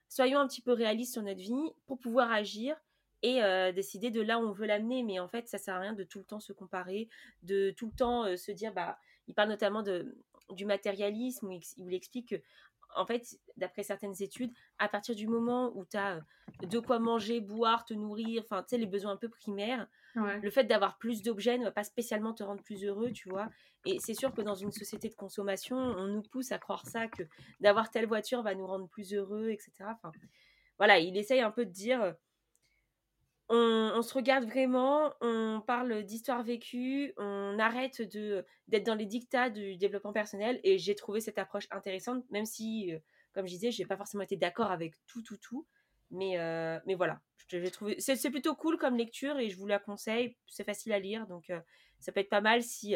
soyons 0.07 0.39
un 0.39 0.47
petit 0.47 0.61
peu 0.61 0.71
réalistes 0.71 1.13
sur 1.13 1.23
notre 1.23 1.41
vie 1.41 1.73
pour 1.87 1.99
pouvoir 1.99 2.31
agir 2.31 2.77
et 3.23 3.43
euh, 3.43 3.71
décider 3.71 4.11
de 4.11 4.21
là 4.21 4.39
où 4.39 4.43
on 4.43 4.51
veut 4.51 4.67
l'amener. 4.67 5.03
Mais 5.03 5.19
en 5.19 5.27
fait, 5.27 5.47
ça 5.47 5.57
sert 5.57 5.75
à 5.75 5.79
rien 5.79 5.93
de 5.93 6.03
tout 6.03 6.19
le 6.19 6.25
temps 6.25 6.39
se 6.39 6.53
comparer, 6.53 7.09
de 7.43 7.71
tout 7.71 7.87
le 7.87 7.93
temps 7.93 8.25
euh, 8.25 8.35
se 8.35 8.51
dire, 8.51 8.73
bah, 8.73 8.97
il 9.27 9.33
parle 9.33 9.49
notamment 9.49 9.83
de, 9.83 10.17
du 10.49 10.65
matérialisme, 10.65 11.47
où 11.47 11.51
il, 11.51 11.61
il 11.77 11.93
explique 11.93 12.29
que, 12.29 12.41
en 12.95 13.05
fait, 13.05 13.39
d'après 13.57 13.83
certaines 13.83 14.21
études, 14.21 14.51
à 14.77 14.89
partir 14.89 15.15
du 15.15 15.27
moment 15.27 15.71
où 15.75 15.85
tu 15.85 15.97
as 15.97 16.19
de 16.61 16.79
quoi 16.79 16.99
manger, 16.99 17.39
boire, 17.39 17.85
te 17.85 17.93
nourrir, 17.93 18.43
enfin, 18.43 18.63
tu 18.63 18.69
sais, 18.69 18.77
les 18.77 18.85
besoins 18.85 19.13
un 19.13 19.17
peu 19.17 19.29
primaires, 19.29 19.87
le 20.15 20.49
fait 20.49 20.65
d'avoir 20.65 20.97
plus 20.97 21.21
d'objets 21.21 21.57
ne 21.57 21.63
va 21.63 21.71
pas 21.71 21.85
spécialement 21.85 22.33
te 22.33 22.43
rendre 22.43 22.61
plus 22.61 22.83
heureux, 22.83 23.11
tu 23.11 23.29
vois. 23.29 23.49
Et 23.85 23.97
c'est 23.99 24.13
sûr 24.13 24.33
que 24.33 24.41
dans 24.41 24.55
une 24.55 24.71
société 24.71 25.07
de 25.07 25.15
consommation, 25.15 25.77
on 25.77 26.07
nous 26.07 26.21
pousse 26.21 26.51
à 26.51 26.59
croire 26.59 26.85
ça, 26.85 27.07
que 27.07 27.23
d'avoir 27.61 27.89
telle 27.89 28.07
voiture 28.07 28.43
va 28.43 28.53
nous 28.53 28.67
rendre 28.67 28.89
plus 28.89 29.13
heureux, 29.13 29.49
etc. 29.51 29.71
Enfin, 29.87 30.11
voilà, 30.77 30.99
il 30.99 31.15
essaye 31.15 31.39
un 31.39 31.51
peu 31.51 31.65
de 31.65 31.71
dire 31.71 32.15
on, 33.51 34.01
se 34.01 34.13
regarde 34.13 34.45
vraiment, 34.45 35.13
on 35.21 35.61
parle 35.65 36.03
d'histoire 36.03 36.43
vécue, 36.43 37.13
on 37.17 37.59
arrête 37.59 38.01
de 38.01 38.45
d'être 38.67 38.85
dans 38.85 38.95
les 38.95 39.05
dictats 39.05 39.49
du 39.49 39.75
développement 39.75 40.13
personnel 40.13 40.59
et 40.63 40.77
j'ai 40.77 40.95
trouvé 40.95 41.19
cette 41.19 41.37
approche 41.37 41.67
intéressante, 41.71 42.23
même 42.29 42.45
si, 42.45 42.93
euh, 42.93 42.99
comme 43.33 43.45
je 43.45 43.51
disais, 43.51 43.71
j'ai 43.71 43.85
pas 43.85 43.97
forcément 43.97 44.23
été 44.23 44.37
d'accord 44.37 44.71
avec 44.71 44.93
tout, 45.07 45.21
tout, 45.21 45.37
tout, 45.37 45.67
mais, 46.09 46.39
euh, 46.39 46.79
mais 46.85 46.95
voilà, 46.95 47.19
trouvé 47.73 47.99
c'est 47.99 48.29
plutôt 48.29 48.55
cool 48.55 48.77
comme 48.77 48.95
lecture 48.95 49.37
et 49.37 49.49
je 49.49 49.57
vous 49.57 49.67
la 49.67 49.79
conseille, 49.79 50.37
c'est 50.47 50.63
facile 50.63 50.93
à 50.93 50.99
lire, 50.99 51.27
donc 51.27 51.49
euh, 51.49 51.59
ça 51.99 52.11
peut 52.11 52.21
être 52.21 52.29
pas 52.29 52.41
mal 52.41 52.63
si 52.63 52.95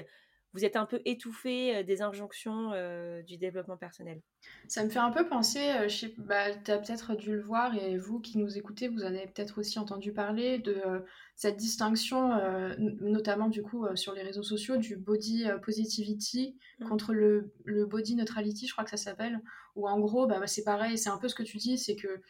vous 0.55 0.63
êtes 0.63 0.77
un 0.77 0.85
peu 0.85 1.01
étouffé 1.03 1.75
euh, 1.75 1.83
des 1.83 2.01
injonctions 2.01 2.71
euh, 2.73 3.21
du 3.23 3.37
développement 3.37 3.75
personnel? 3.75 4.21
Ça 4.69 4.83
me 4.85 4.89
fait 4.89 4.99
un 4.99 5.11
peu 5.11 5.27
penser, 5.27 5.59
euh, 5.59 6.07
bah, 6.17 6.55
tu 6.55 6.71
as 6.71 6.77
peut-être 6.77 7.15
dû 7.15 7.33
le 7.33 7.41
voir 7.41 7.75
et 7.75 7.97
vous 7.97 8.19
qui 8.19 8.37
nous 8.37 8.57
écoutez, 8.57 8.87
vous 8.87 9.03
en 9.03 9.07
avez 9.07 9.27
peut-être 9.27 9.59
aussi 9.59 9.77
entendu 9.79 10.13
parler 10.13 10.59
de 10.59 10.81
cette 11.35 11.57
distinction, 11.57 12.31
notamment 12.77 13.49
du 13.49 13.61
coup 13.61 13.85
sur 13.95 14.13
les 14.13 14.21
réseaux 14.21 14.43
sociaux, 14.43 14.77
du 14.77 14.95
body 14.95 15.45
positivity 15.63 16.57
mmh. 16.79 16.87
contre 16.87 17.13
le, 17.13 17.51
le, 17.65 17.85
body 17.85 18.15
neutrality, 18.15 18.67
je 18.67 18.71
crois 18.71 18.85
que 18.85 18.89
ça 18.89 18.97
s'appelle, 18.97 19.41
où 19.75 19.87
en 19.87 19.99
gros, 19.99 20.27
bah, 20.27 20.39
c'est 20.47 20.63
pareil, 20.63 20.97
c'est 20.97 21.09
un 21.09 21.17
peu 21.17 21.27
ce 21.27 21.35
que 21.35 21.43
tu 21.43 21.57
dis, 21.57 21.77
c'est 21.77 21.95
que 21.95 22.21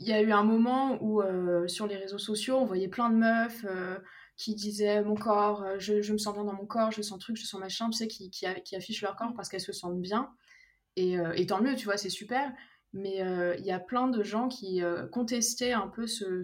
il 0.00 0.06
y 0.06 0.12
a 0.12 0.20
eu 0.20 0.32
un 0.32 0.44
moment 0.44 1.02
où 1.02 1.22
sur 1.68 1.86
les 1.86 1.96
réseaux 1.96 2.18
sociaux, 2.18 2.56
on 2.56 2.64
voyait 2.66 2.88
plein 2.88 3.08
de 3.08 3.16
meufs 3.16 3.64
qui 4.38 4.54
disaient 4.54 5.02
mon 5.02 5.16
corps, 5.16 5.64
euh, 5.64 5.76
je, 5.78 6.12
me 6.12 6.16
sens 6.16 6.32
bien 6.32 6.44
dans 6.44 6.54
mon 6.54 6.64
corps, 6.64 6.92
je 6.92 7.02
sens 7.02 7.18
truc, 7.18 7.36
je 7.36 7.44
sens 7.44 7.60
machin, 7.60 7.90
tu 7.90 7.98
sais, 7.98 8.06
qui, 8.06 8.30
qui, 8.30 8.46
affichent 8.46 9.02
leur 9.02 9.16
corps 9.16 9.34
parce 9.34 9.48
qu'elles 9.48 9.60
se 9.60 9.72
sentent 9.72 10.00
bien. 10.00 10.32
Et, 10.96 11.18
euh, 11.18 11.34
tant 11.46 11.60
mieux, 11.60 11.74
tu 11.74 11.84
vois, 11.84 11.96
c'est 11.96 12.08
super. 12.08 12.52
Mais 12.92 13.20
euh, 13.20 13.56
il 13.58 13.66
y 13.66 13.72
a 13.72 13.80
plein 13.80 14.06
de 14.06 14.22
gens 14.22 14.48
qui 14.48 14.80
contestaient 15.12 15.72
un 15.72 15.88
peu 15.88 16.06
ce, 16.06 16.40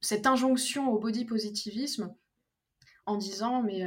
cette 0.00 0.26
injonction 0.26 0.90
au 0.92 0.98
body 0.98 1.24
positivisme 1.24 2.14
en 3.06 3.16
disant 3.16 3.62
mais 3.62 3.82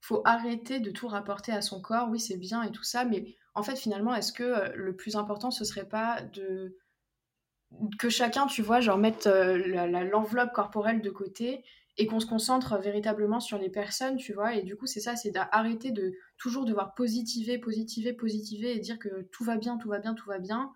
faut 0.00 0.20
arrêter 0.26 0.78
de 0.78 0.90
tout 0.90 1.08
rapporter 1.08 1.52
à 1.52 1.62
son 1.62 1.80
corps, 1.80 2.10
oui 2.10 2.20
c'est 2.20 2.36
bien 2.36 2.62
et 2.62 2.70
tout 2.70 2.82
ça, 2.82 3.06
mais 3.06 3.34
en 3.54 3.62
fait 3.62 3.76
finalement 3.76 4.14
est-ce 4.14 4.32
que 4.32 4.76
le 4.76 4.94
plus 4.94 5.16
important 5.16 5.50
ce 5.50 5.64
serait 5.64 5.88
pas 5.88 6.20
de 6.20 6.76
que 7.98 8.10
chacun, 8.10 8.46
tu 8.46 8.60
vois, 8.60 8.80
genre 8.80 8.98
mettre 8.98 9.30
l'enveloppe 9.30 10.52
corporelle 10.52 11.00
de 11.00 11.10
côté 11.10 11.64
et 11.98 12.06
qu'on 12.06 12.20
se 12.20 12.26
concentre 12.26 12.78
véritablement 12.78 13.40
sur 13.40 13.58
les 13.58 13.70
personnes, 13.70 14.16
tu 14.16 14.32
vois. 14.34 14.54
Et 14.54 14.62
du 14.62 14.76
coup, 14.76 14.86
c'est 14.86 15.00
ça, 15.00 15.16
c'est 15.16 15.30
d'arrêter 15.30 15.90
de 15.90 16.12
toujours 16.36 16.64
devoir 16.64 16.94
positiver, 16.94 17.58
positiver, 17.58 18.12
positiver 18.12 18.76
et 18.76 18.80
dire 18.80 18.98
que 18.98 19.22
tout 19.32 19.44
va 19.44 19.56
bien, 19.56 19.78
tout 19.78 19.88
va 19.88 19.98
bien, 19.98 20.14
tout 20.14 20.28
va 20.28 20.38
bien. 20.38 20.72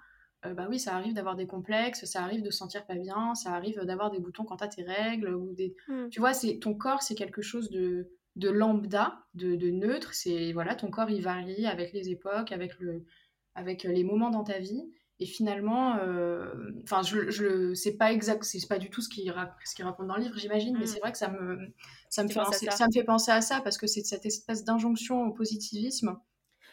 Euh, 0.47 0.55
bah 0.55 0.67
oui, 0.71 0.79
ça 0.79 0.95
arrive 0.95 1.13
d'avoir 1.13 1.37
des 1.37 1.47
complexes, 1.47 2.07
ça 2.07 2.23
arrive 2.23 2.43
de 2.43 2.51
se 2.51 2.57
sentir 2.57 2.87
pas 2.87 2.95
bien, 2.95 3.35
ça 3.35 3.53
arrive 3.53 3.79
d'avoir 3.85 4.11
des 4.11 4.21
boutons 4.21 4.45
quand 4.45 4.57
t'as 4.57 4.69
tes 4.69 4.83
règles 4.83 5.35
ou 5.35 5.53
des. 5.53 5.77
Hmm. 5.89 6.09
Tu 6.09 6.21
vois, 6.21 6.33
c'est 6.33 6.59
ton 6.59 6.75
corps, 6.75 7.03
c'est 7.03 7.15
quelque 7.15 7.43
chose 7.43 7.71
de, 7.71 8.09
de 8.37 8.49
lambda, 8.49 9.27
de, 9.35 9.55
de 9.57 9.71
neutre. 9.71 10.15
C'est 10.15 10.53
voilà, 10.53 10.75
ton 10.75 10.91
corps 10.91 11.11
il 11.11 11.21
varie 11.21 11.67
avec 11.67 11.93
les 11.93 12.09
époques, 12.09 12.53
avec 12.53 12.79
le, 12.79 13.05
avec 13.55 13.83
les 13.83 14.05
moments 14.05 14.31
dans 14.31 14.45
ta 14.45 14.59
vie. 14.59 14.91
Et 15.21 15.27
finalement, 15.27 15.99
enfin, 16.83 17.03
je, 17.03 17.31
je 17.31 17.75
c'est 17.75 17.99
pas 17.99 18.11
exact, 18.11 18.43
c'est 18.43 18.67
pas 18.67 18.79
du 18.79 18.89
tout 18.89 19.03
ce 19.03 19.11
qu'il 19.11 19.33
ce 19.65 19.83
raconte 19.83 20.07
dans 20.07 20.17
le 20.17 20.23
livre, 20.23 20.39
j'imagine, 20.39 20.75
mais 20.79 20.85
mm. 20.85 20.89
c'est 20.89 20.99
vrai 20.99 21.13
que 21.13 21.19
ça 21.19 21.29
me, 21.29 21.59
ça 22.09 22.23
me, 22.25 22.29
fait 22.29 22.41
penser, 22.41 22.67
ça. 22.71 22.87
me 22.87 22.93
fait 22.93 23.05
penser 23.05 23.31
à 23.31 23.43
ça 23.43 23.61
parce 23.61 23.77
que 23.77 23.87
c'est 23.87 24.03
cette 24.03 24.25
espèce 24.25 24.65
d'injonction 24.65 25.25
au 25.25 25.33
positivisme 25.33 26.19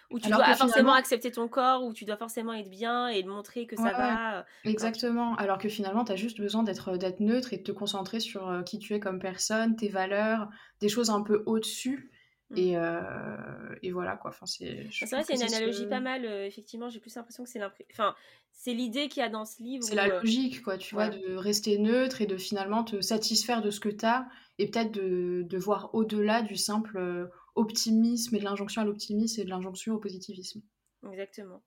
où 0.10 0.20
tu 0.20 0.30
dois 0.30 0.56
forcément 0.56 0.94
accepter 0.94 1.30
ton 1.32 1.50
corps, 1.50 1.84
où 1.84 1.94
tu 1.94 2.06
dois 2.06 2.16
forcément 2.16 2.54
être 2.54 2.70
bien 2.70 3.10
et 3.10 3.22
montrer 3.24 3.68
que 3.68 3.76
ça 3.76 3.92
va. 3.92 4.46
Exactement. 4.64 5.36
Alors 5.36 5.58
que 5.58 5.68
finalement, 5.68 6.06
tu 6.06 6.14
as 6.14 6.16
juste 6.16 6.40
besoin 6.40 6.64
d'être 6.64 6.98
neutre 7.20 7.52
et 7.52 7.58
de 7.58 7.64
te 7.64 7.74
concentrer 7.74 8.22
sur 8.22 8.64
qui 8.66 8.80
tu 8.80 8.94
es 8.94 9.02
comme 9.02 9.20
personne, 9.20 9.76
tes 9.76 9.90
valeurs, 9.90 10.48
des 10.80 10.88
choses 10.88 11.10
un 11.10 11.22
peu 11.22 11.44
au-dessus. 11.46 12.10
Mmh. 12.50 12.58
Et, 12.58 12.78
et, 13.84 13.92
voilà 13.92 14.16
quoi. 14.16 14.32
Enfin, 14.32 14.46
c'est 14.46 14.88
vrai, 15.12 15.24
c'est 15.24 15.36
une 15.36 15.44
analogie 15.44 15.86
pas 15.86 16.00
mal. 16.00 16.26
effectivement, 16.26 16.90
j'ai 16.90 17.00
plus 17.00 17.14
l'impression 17.16 17.44
que 17.44 17.50
c'est 17.50 17.62
enfin, 17.92 18.16
c'est 18.52 18.74
l'idée 18.74 19.10
qu'il 19.10 19.22
y 19.22 19.26
a 19.26 19.30
dans 19.30 19.46
ce 19.46 19.62
livre. 19.62 19.84
C'est 19.84 19.96
la 19.96 20.08
logique, 20.08 20.62
quoi, 20.62 20.78
tu 20.78 20.96
vois, 20.96 21.10
de 21.10 21.36
rester 21.36 21.78
neutre 21.78 22.22
et 22.22 22.26
de 22.26 22.38
finalement 22.38 22.84
te 22.84 23.02
satisfaire 23.02 23.62
de 23.62 23.70
ce 23.70 23.80
que 23.80 23.90
tu 23.90 24.06
as 24.06 24.28
et 24.60 24.70
peut-être 24.70 24.92
de, 24.92 25.44
de, 25.48 25.58
voir 25.58 25.94
au-delà 25.94 26.42
du 26.42 26.56
simple 26.56 27.30
optimisme 27.56 28.36
et 28.36 28.40
de 28.40 28.44
l'injonction 28.46 28.82
à 28.82 28.86
l'optimisme 28.86 29.42
et 29.42 29.44
de 29.44 29.50
l'injonction 29.50 29.96
au 29.96 30.00
positivisme. 30.00 30.62
Exactement. 31.06 31.62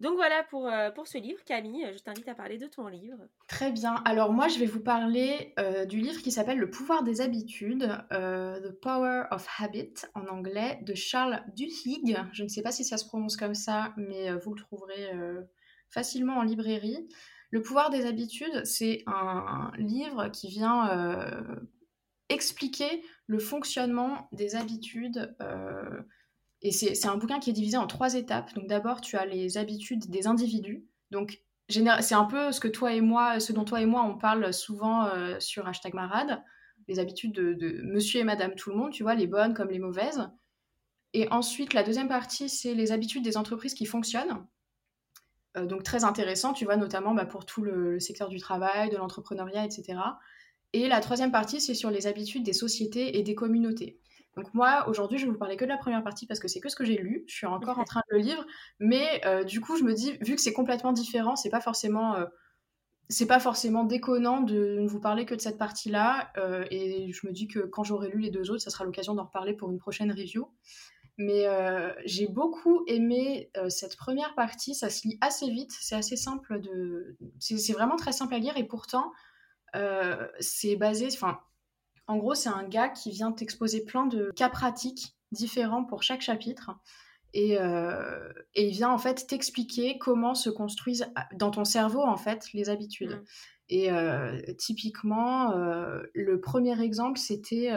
Donc 0.00 0.16
voilà 0.16 0.42
pour, 0.44 0.66
euh, 0.66 0.90
pour 0.90 1.06
ce 1.06 1.16
livre. 1.18 1.42
Camille, 1.44 1.86
je 1.92 1.98
t'invite 2.02 2.28
à 2.28 2.34
parler 2.34 2.58
de 2.58 2.66
ton 2.66 2.86
livre. 2.86 3.16
Très 3.48 3.72
bien. 3.72 3.94
Alors 4.04 4.32
moi, 4.32 4.48
je 4.48 4.58
vais 4.58 4.66
vous 4.66 4.82
parler 4.82 5.54
euh, 5.58 5.86
du 5.86 5.98
livre 5.98 6.20
qui 6.20 6.30
s'appelle 6.30 6.58
Le 6.58 6.70
pouvoir 6.70 7.02
des 7.02 7.20
habitudes, 7.22 7.88
euh, 8.12 8.60
The 8.60 8.78
Power 8.80 9.24
of 9.30 9.46
Habit 9.58 9.94
en 10.14 10.26
anglais, 10.26 10.78
de 10.82 10.94
Charles 10.94 11.42
Duhigg. 11.54 12.16
Je 12.32 12.42
ne 12.42 12.48
sais 12.48 12.62
pas 12.62 12.72
si 12.72 12.84
ça 12.84 12.98
se 12.98 13.06
prononce 13.06 13.36
comme 13.36 13.54
ça, 13.54 13.94
mais 13.96 14.32
vous 14.32 14.54
le 14.54 14.60
trouverez 14.60 15.10
facilement 15.88 16.36
en 16.36 16.42
librairie. 16.42 17.08
Le 17.50 17.62
pouvoir 17.62 17.90
des 17.90 18.04
habitudes, 18.06 18.64
c'est 18.64 19.02
un 19.06 19.72
livre 19.78 20.28
qui 20.28 20.48
vient 20.48 20.90
expliquer 22.28 23.02
le 23.26 23.38
fonctionnement 23.38 24.28
des 24.32 24.56
habitudes 24.56 25.34
et 26.66 26.72
c'est 26.72 27.06
un 27.06 27.16
bouquin 27.16 27.38
qui 27.38 27.50
est 27.50 27.52
divisé 27.52 27.76
en 27.76 27.86
trois 27.86 28.14
étapes. 28.14 28.52
Donc 28.54 28.66
d'abord, 28.66 29.00
tu 29.00 29.16
as 29.16 29.24
les 29.24 29.56
habitudes 29.56 30.10
des 30.10 30.26
individus. 30.26 30.84
Donc 31.12 31.40
c'est 31.68 32.14
un 32.14 32.24
peu 32.24 32.50
ce 32.50 32.60
dont 33.52 33.64
toi 33.64 33.80
et 33.80 33.86
moi 33.86 34.02
on 34.02 34.18
parle 34.18 34.52
souvent 34.52 35.06
euh, 35.06 35.38
sur 35.38 35.68
hashtag 35.68 35.94
marade, 35.94 36.42
les 36.88 36.98
habitudes 36.98 37.32
de, 37.32 37.80
monsieur 37.84 38.20
et 38.20 38.24
madame 38.24 38.56
tout 38.56 38.70
le 38.70 38.76
monde, 38.76 38.90
tu 38.90 39.04
vois, 39.04 39.14
les 39.14 39.28
bonnes 39.28 39.54
comme 39.54 39.68
les 39.68 39.78
mauvaises. 39.78 40.28
Et 41.12 41.28
ensuite, 41.30 41.72
la 41.72 41.84
deuxième 41.84 42.08
partie, 42.08 42.48
c'est 42.48 42.74
les 42.74 42.90
habitudes 42.90 43.22
des 43.22 43.36
entreprises 43.36 43.74
qui 43.74 43.86
fonctionnent. 43.86 44.44
Euh, 45.56 45.66
donc 45.66 45.84
très 45.84 46.02
intéressant, 46.02 46.52
tu 46.52 46.64
vois, 46.64 46.76
notamment 46.76 47.14
bah, 47.14 47.26
pour 47.26 47.46
tout 47.46 47.62
le, 47.62 48.00
secteur 48.00 48.28
du 48.28 48.40
travail, 48.40 48.90
de 48.90 48.96
l'entrepreneuriat, 48.96 49.64
etc. 49.64 49.98
Et 50.72 50.88
la 50.88 51.00
troisième 51.00 51.30
partie, 51.30 51.60
c'est 51.60 51.74
sur 51.74 51.90
les 51.90 52.08
habitudes 52.08 52.42
des 52.42 52.52
sociétés 52.52 53.18
et 53.18 53.22
des 53.22 53.36
communautés. 53.36 54.00
Donc 54.36 54.52
moi, 54.52 54.86
aujourd'hui, 54.88 55.18
je 55.18 55.24
vais 55.24 55.32
vous 55.32 55.38
parler 55.38 55.56
que 55.56 55.64
de 55.64 55.70
la 55.70 55.78
première 55.78 56.02
partie 56.04 56.26
parce 56.26 56.40
que 56.40 56.48
c'est 56.48 56.60
que 56.60 56.68
ce 56.68 56.76
que 56.76 56.84
j'ai 56.84 56.98
lu. 56.98 57.24
Je 57.26 57.34
suis 57.34 57.46
encore 57.46 57.78
en 57.78 57.84
train 57.84 58.02
de 58.10 58.16
le 58.16 58.22
lire, 58.22 58.46
mais 58.78 59.22
euh, 59.24 59.44
du 59.44 59.60
coup, 59.60 59.76
je 59.76 59.82
me 59.82 59.94
dis, 59.94 60.18
vu 60.20 60.34
que 60.34 60.42
c'est 60.42 60.52
complètement 60.52 60.92
différent, 60.92 61.36
c'est 61.36 61.48
pas 61.48 61.62
forcément, 61.62 62.14
euh, 62.16 62.26
c'est 63.08 63.26
pas 63.26 63.40
forcément 63.40 63.84
déconnant 63.84 64.42
de 64.42 64.78
ne 64.78 64.86
vous 64.86 65.00
parler 65.00 65.24
que 65.24 65.34
de 65.34 65.40
cette 65.40 65.56
partie-là. 65.56 66.32
Euh, 66.36 66.66
et 66.70 67.12
je 67.12 67.26
me 67.26 67.32
dis 67.32 67.48
que 67.48 67.60
quand 67.60 67.82
j'aurai 67.82 68.10
lu 68.10 68.18
les 68.18 68.30
deux 68.30 68.50
autres, 68.50 68.62
ça 68.62 68.70
sera 68.70 68.84
l'occasion 68.84 69.14
d'en 69.14 69.24
reparler 69.24 69.54
pour 69.54 69.70
une 69.70 69.78
prochaine 69.78 70.12
review. 70.12 70.50
Mais 71.18 71.46
j'ai 72.04 72.28
beaucoup 72.28 72.84
aimé 72.86 73.50
cette 73.70 73.96
première 73.96 74.34
partie. 74.34 74.74
Ça 74.74 74.90
se 74.90 75.08
lit 75.08 75.16
assez 75.22 75.48
vite, 75.48 75.72
c'est 75.72 75.94
assez 75.94 76.14
simple 76.14 76.60
de, 76.60 77.16
c'est 77.38 77.72
vraiment 77.72 77.96
très 77.96 78.12
simple 78.12 78.34
à 78.34 78.38
lire 78.38 78.58
et 78.58 78.64
pourtant, 78.64 79.12
c'est 80.40 80.76
basé, 80.76 81.08
enfin 81.10 81.40
en 82.08 82.16
gros, 82.18 82.34
c'est 82.34 82.48
un 82.48 82.64
gars 82.64 82.88
qui 82.88 83.10
vient 83.10 83.32
t'exposer 83.32 83.84
plein 83.84 84.06
de 84.06 84.30
cas 84.36 84.48
pratiques 84.48 85.16
différents 85.32 85.84
pour 85.84 86.02
chaque 86.02 86.20
chapitre. 86.20 86.70
Et, 87.32 87.58
euh, 87.60 88.32
il 88.54 88.70
vient 88.70 88.90
en 88.90 88.98
fait 88.98 89.26
t'expliquer 89.26 89.98
comment 89.98 90.34
se 90.34 90.48
construisent 90.48 91.06
dans 91.34 91.50
ton 91.50 91.64
cerveau 91.64 92.02
en 92.02 92.16
fait 92.16 92.52
les 92.54 92.70
habitudes. 92.70 93.16
Mm. 93.16 93.24
Et 93.68 93.92
euh, 93.92 94.40
typiquement, 94.56 95.52
euh, 95.52 96.02
le 96.14 96.40
premier 96.40 96.80
exemple, 96.80 97.18
c'était 97.18 97.70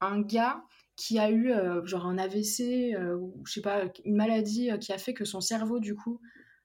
un 0.00 0.20
gars 0.20 0.62
qui 0.96 1.18
a 1.18 1.30
eu 1.30 1.52
genre 1.84 2.06
un 2.06 2.18
AVC 2.18 2.96
ou 3.18 3.42
je 3.44 3.52
sais 3.52 3.60
pas 3.60 3.82
une 4.04 4.14
maladie 4.14 4.70
qui 4.80 4.92
a 4.92 4.98
fait 4.98 5.12
que 5.12 5.24
son 5.24 5.40
cerveau 5.40 5.80
du 5.80 5.96
coup 5.96 6.20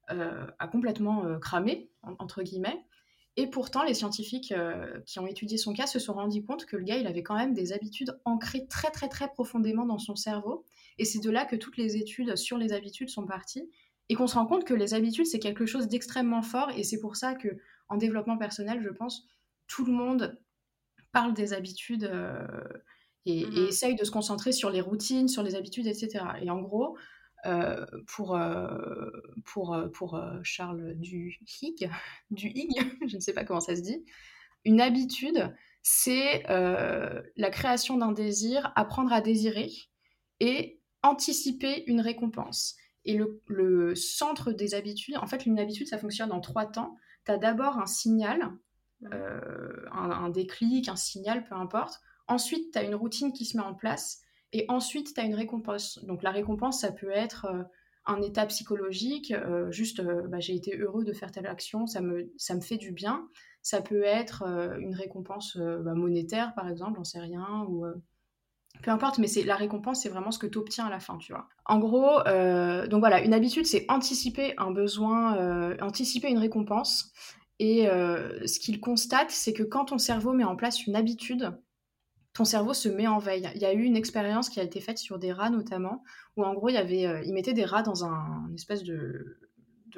a 0.08 0.68
complètement 0.68 1.40
cramé 1.40 1.90
entre 2.04 2.44
guillemets 2.44 2.86
et 3.40 3.48
pourtant, 3.48 3.84
les 3.84 3.94
scientifiques 3.94 4.52
euh, 4.52 5.00
qui 5.06 5.18
ont 5.18 5.26
étudié 5.26 5.58
son 5.58 5.72
cas 5.72 5.88
se 5.88 5.98
sont 5.98 6.12
rendus 6.12 6.44
compte 6.44 6.66
que 6.66 6.76
le 6.76 6.84
gars, 6.84 6.98
il 6.98 7.08
avait 7.08 7.24
quand 7.24 7.38
même 7.38 7.54
des 7.54 7.72
habitudes 7.72 8.20
ancrées 8.26 8.68
très 8.68 8.92
très 8.92 9.08
très 9.08 9.30
profondément 9.30 9.86
dans 9.86 9.98
son 9.98 10.18
cerveau. 10.18 10.66
Et 10.98 11.06
c'est 11.06 11.20
de 11.20 11.30
là 11.30 11.46
que 11.46 11.56
toutes 11.56 11.78
les 11.78 11.96
études 11.96 12.36
sur 12.36 12.58
les 12.58 12.74
habitudes 12.74 13.08
sont 13.08 13.26
parties. 13.26 13.72
Et 14.10 14.16
qu'on 14.16 14.28
se 14.28 14.36
rend 14.36 14.46
compte 14.46 14.66
que 14.66 14.74
les 14.74 14.94
habitudes, 14.94 15.26
c'est 15.26 15.40
quelque 15.40 15.66
chose 15.66 15.88
d'extrêmement 15.88 16.42
fort. 16.42 16.70
Et 16.76 16.84
c'est 16.84 17.00
pour 17.00 17.16
ça 17.16 17.34
que 17.34 17.48
en 17.88 17.96
développement 17.96 18.38
personnel, 18.38 18.82
je 18.84 18.90
pense, 18.90 19.26
tout 19.68 19.86
le 19.86 19.94
monde 19.94 20.38
parle 21.14 21.34
des 21.34 21.54
habitudes 21.54 22.10
euh, 22.12 22.46
et, 23.26 23.46
mmh 23.46 23.54
et, 23.56 23.62
essaye 23.70 23.96
de 23.96 24.04
se 24.04 24.12
concentrer 24.12 24.52
sur 24.52 24.70
les 24.70 24.82
routines, 24.82 25.30
sur 25.30 25.44
les 25.44 25.56
habitudes, 25.56 25.88
etc. 25.88 26.26
Et 26.42 26.50
en 26.50 26.60
gros, 26.60 26.98
euh, 27.46 27.86
pour, 28.08 28.36
euh, 28.36 29.10
pour, 29.46 29.74
euh, 29.74 29.88
pour 29.88 30.22
Charles 30.44 30.94
Duhigg, 30.96 31.90
Duhigg, 32.32 32.72
je 33.08 33.16
ne 33.16 33.22
sais 33.22 33.34
pas 33.34 33.46
comment 33.46 33.62
ça 33.62 33.76
se 33.76 33.82
dit, 33.82 34.04
une 34.66 34.82
habitude, 34.82 35.56
c'est 35.82 36.44
la 36.48 37.50
création 37.50 37.98
d'un 37.98 38.12
désir, 38.12 38.74
apprendre 38.76 39.14
à 39.14 39.22
désirer 39.22 39.72
et 40.42 40.82
anticiper 41.02 41.86
une 41.88 42.02
récompense. 42.02 42.76
Et 43.06 43.14
le, 43.14 43.42
le, 43.48 43.96
centre 43.96 44.52
des 44.52 44.76
habitudes, 44.76 45.16
en 45.16 45.26
fait, 45.26 45.46
une 45.46 45.58
habitude, 45.60 45.88
ça 45.88 45.98
fonctionne 45.98 46.34
en 46.34 46.42
trois 46.42 46.66
temps. 46.66 46.98
Tu 47.26 47.32
as 47.32 47.38
d'abord 47.38 47.80
un 47.80 47.86
signal, 47.86 48.52
un, 49.10 50.12
un, 50.12 50.30
déclic, 50.30 50.90
un 50.90 50.98
signal, 50.98 51.46
peu 51.46 51.56
importe. 51.56 52.02
Ensuite, 52.28 52.74
tu 52.74 52.78
as 52.78 52.84
une 52.84 52.96
routine 52.96 53.32
qui 53.32 53.46
se 53.46 53.56
met 53.56 53.64
en 53.64 53.74
place. 53.74 54.22
Et 54.54 54.66
ensuite, 54.68 55.14
tu 55.14 55.22
as 55.22 55.24
une 55.24 55.36
récompense. 55.36 56.00
Donc 56.04 56.24
la 56.24 56.32
récompense, 56.32 56.82
ça 56.82 56.92
peut 56.92 57.12
être 57.12 57.46
euh, 57.46 57.64
un 58.06 58.22
état 58.22 58.46
psychologique, 58.48 59.32
euh, 59.32 59.72
juste 59.72 60.00
euh, 60.00 60.28
bah, 60.28 60.40
j'ai 60.40 60.56
été 60.56 60.78
heureux 60.78 61.04
de 61.04 61.14
faire 61.14 61.32
telle 61.32 61.46
action, 61.46 61.86
ça 61.86 62.02
me, 62.02 62.32
ça 62.38 62.56
me 62.56 62.62
fait 62.62 62.78
du 62.78 62.92
bien. 62.92 63.28
Ça 63.62 63.82
peut 63.82 64.04
être 64.04 64.44
une 64.80 64.96
récompense 64.96 65.58
bah, 65.58 65.94
monétaire, 65.94 66.54
par 66.56 66.70
exemple, 66.70 66.96
j'en 66.96 67.04
sais 67.04 67.20
rien, 67.20 67.66
ou 67.68 67.86
peu 68.82 68.90
importe, 68.90 69.18
mais 69.18 69.28
c'est 69.28 69.44
la 69.44 69.58
récompense, 69.58 70.02
c'est 70.02 70.10
vraiment 70.10 70.32
ce 70.32 70.40
que 70.40 70.48
tu 70.48 70.58
obtiens 70.58 70.86
à 70.86 70.90
la 70.90 71.02
fin, 71.02 71.18
tu 71.18 71.34
vois. 71.34 71.50
En 71.66 71.78
gros, 71.78 72.24
donc 72.24 73.00
voilà, 73.02 73.22
une 73.22 73.34
habitude, 73.34 73.66
c'est 73.66 73.86
anticiper 73.90 74.54
un 74.58 74.72
besoin, 74.72 75.78
anticiper 75.82 76.30
une 76.30 76.38
récompense. 76.38 77.12
Et 77.60 77.84
ce 77.84 78.60
qu'il 78.62 78.80
constate, 78.80 79.30
c'est 79.30 79.52
que 79.52 79.64
quand 79.64 79.86
ton 79.86 79.98
cerveau 79.98 80.32
met 80.32 80.46
en 80.46 80.56
place 80.56 80.88
une 80.88 80.96
habitude, 80.96 81.52
ton 82.40 82.46
cerveau 82.46 82.74
se 82.74 82.88
met 82.88 83.06
en 83.06 83.18
veille. 83.18 83.52
Il 83.56 83.62
y 83.62 83.66
a 83.66 83.74
eu 83.74 83.84
une 83.84 83.98
expérience 83.98 84.48
qui 84.48 84.62
a 84.62 84.64
été 84.64 84.80
faite 84.80 84.98
sur 84.98 85.20
des 85.20 85.34
rats 85.34 85.50
notamment, 85.50 86.06
où 86.38 86.46
en 86.46 86.54
gros, 86.54 86.70
il 86.70 86.76
y 86.76 86.78
avait, 86.78 87.06
euh, 87.06 87.22
ils 87.26 87.34
mettaient 87.34 87.52
des 87.52 87.66
rats 87.66 87.84
dans 87.84 88.06
un 88.06 88.50
espèce 88.56 88.84
de, 88.84 89.38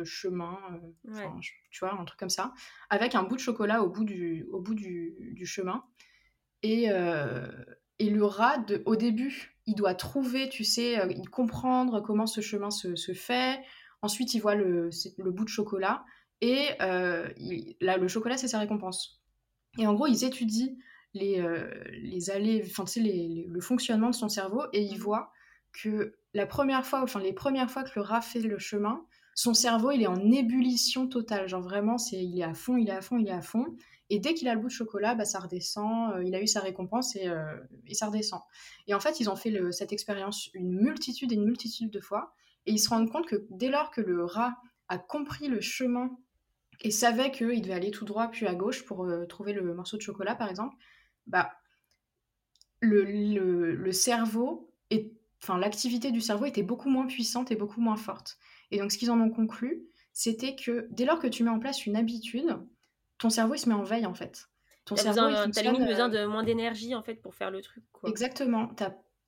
chemin, 0.03 0.57
euh, 1.07 1.27
tu 1.69 1.85
vois, 1.85 1.93
un 1.93 2.03
truc 2.03 2.19
comme 2.19 2.31
ça, 2.31 2.55
avec 2.89 3.13
un 3.13 3.21
bout 3.21 3.35
de 3.35 3.41
chocolat 3.41 3.83
au 3.83 3.89
bout 3.89 4.05
du, 4.05 4.47
au 4.51 4.59
bout 4.59 4.73
du, 4.73 5.45
chemin. 5.45 5.83
Et, 6.63 6.89
euh, 6.89 7.45
et 7.99 8.09
le 8.09 8.25
rat, 8.25 8.57
de, 8.57 8.81
au 8.87 8.95
début, 8.95 9.55
il 9.67 9.75
doit 9.75 9.93
trouver, 9.93 10.49
tu 10.49 10.63
sais, 10.63 10.97
il 11.11 11.29
comprendre 11.29 12.01
comment 12.01 12.25
ce 12.25 12.41
chemin 12.41 12.71
se, 12.71 13.13
fait. 13.13 13.61
Ensuite, 14.01 14.33
il 14.33 14.39
voit 14.39 14.55
le, 14.55 14.89
le 15.19 15.31
bout 15.31 15.43
de 15.43 15.49
chocolat. 15.49 16.03
Et 16.41 16.69
là, 16.79 17.97
le 17.97 18.07
chocolat, 18.07 18.37
c'est 18.37 18.47
sa 18.47 18.57
récompense. 18.57 19.21
Et 19.77 19.85
en 19.85 19.93
gros, 19.93 20.07
ils 20.07 20.23
étudient 20.23 20.73
les, 21.13 21.41
euh, 21.41 21.69
les 22.01 22.29
allées, 22.29 22.63
enfin, 22.65 22.85
tu 22.85 22.93
sais, 22.93 22.99
les, 22.99 23.45
le 23.47 23.61
fonctionnement 23.61 24.09
de 24.09 24.15
son 24.15 24.29
cerveau 24.29 24.63
et 24.73 24.81
il 24.81 24.97
mmh. 24.97 25.01
voit 25.01 25.31
que 25.73 26.15
la 26.33 26.45
première 26.45 26.85
fois, 26.85 27.01
enfin, 27.01 27.19
les 27.19 27.33
premières 27.33 27.69
fois 27.69 27.83
que 27.83 27.91
le 27.95 28.01
rat 28.01 28.21
fait 28.21 28.39
le 28.39 28.59
chemin, 28.59 29.05
son 29.35 29.53
cerveau, 29.53 29.91
il 29.91 30.01
est 30.01 30.07
en 30.07 30.31
ébullition 30.31 31.07
totale. 31.07 31.47
Genre 31.47 31.61
vraiment, 31.61 31.97
c'est, 31.97 32.23
il 32.23 32.39
est 32.39 32.43
à 32.43 32.53
fond, 32.53 32.77
il 32.77 32.89
est 32.89 32.93
à 32.93 33.01
fond, 33.01 33.17
il 33.17 33.27
est 33.27 33.31
à 33.31 33.41
fond. 33.41 33.65
Et 34.09 34.19
dès 34.19 34.33
qu'il 34.33 34.47
a 34.49 34.55
le 34.55 34.59
bout 34.59 34.67
de 34.67 34.73
chocolat, 34.73 35.15
bah, 35.15 35.23
ça 35.23 35.39
redescend, 35.39 36.13
euh, 36.13 36.23
il 36.23 36.35
a 36.35 36.41
eu 36.41 36.47
sa 36.47 36.59
récompense 36.59 37.15
et, 37.15 37.27
euh, 37.27 37.55
et, 37.87 37.93
ça 37.93 38.07
redescend. 38.07 38.41
Et 38.87 38.93
en 38.93 38.99
fait, 38.99 39.19
ils 39.21 39.29
ont 39.29 39.37
fait 39.37 39.51
le, 39.51 39.71
cette 39.71 39.93
expérience 39.93 40.49
une 40.53 40.73
multitude 40.81 41.31
et 41.31 41.35
une 41.35 41.45
multitude 41.45 41.89
de 41.89 41.99
fois. 42.01 42.33
Et 42.65 42.73
ils 42.73 42.79
se 42.79 42.89
rendent 42.89 43.09
compte 43.09 43.25
que 43.25 43.47
dès 43.49 43.69
lors 43.69 43.89
que 43.89 44.01
le 44.01 44.25
rat 44.25 44.57
a 44.89 44.97
compris 44.97 45.47
le 45.47 45.61
chemin 45.61 46.11
et 46.81 46.91
savait 46.91 47.31
qu'il 47.31 47.61
devait 47.61 47.73
aller 47.73 47.91
tout 47.91 48.05
droit 48.05 48.27
puis 48.27 48.47
à 48.47 48.55
gauche 48.55 48.83
pour 48.85 49.07
trouver 49.29 49.53
le 49.53 49.73
morceau 49.73 49.97
de 49.97 50.01
chocolat, 50.01 50.35
par 50.35 50.49
exemple, 50.49 50.75
bah, 51.27 51.51
le, 52.79 53.03
le, 53.03 53.91
cerveau, 53.91 54.73
et, 54.89 55.13
enfin 55.41 55.57
l'activité 55.57 56.11
du 56.11 56.21
cerveau 56.21 56.45
était 56.45 56.63
beaucoup 56.63 56.89
moins 56.89 57.07
puissante 57.07 57.51
et 57.51 57.55
beaucoup 57.55 57.81
moins 57.81 57.97
forte. 57.97 58.37
Et 58.71 58.79
donc 58.79 58.91
ce 58.91 58.97
qu'ils 58.97 59.11
en 59.11 59.19
ont 59.19 59.29
conclu, 59.29 59.83
c'était 60.13 60.55
que 60.55 60.87
dès 60.91 61.05
lors 61.05 61.19
que 61.19 61.27
tu 61.27 61.43
mets 61.43 61.49
en 61.49 61.59
place 61.59 61.85
une 61.85 61.95
habitude, 61.95 62.57
ton 63.17 63.29
cerveau 63.29 63.55
il 63.55 63.59
se 63.59 63.69
met 63.69 63.75
en 63.75 63.83
veille 63.83 64.05
en 64.05 64.13
fait. 64.13 64.47
Ton 64.85 64.95
cerveau, 64.95 65.27
besoin, 65.27 65.51
as 65.55 65.61
limite 65.61 65.87
besoin 65.87 66.09
de 66.09 66.25
moins 66.25 66.43
d'énergie 66.43 66.95
en 66.95 67.03
fait 67.03 67.15
pour 67.15 67.35
faire 67.35 67.51
le 67.51 67.61
truc. 67.61 67.83
Exactement. 68.07 68.71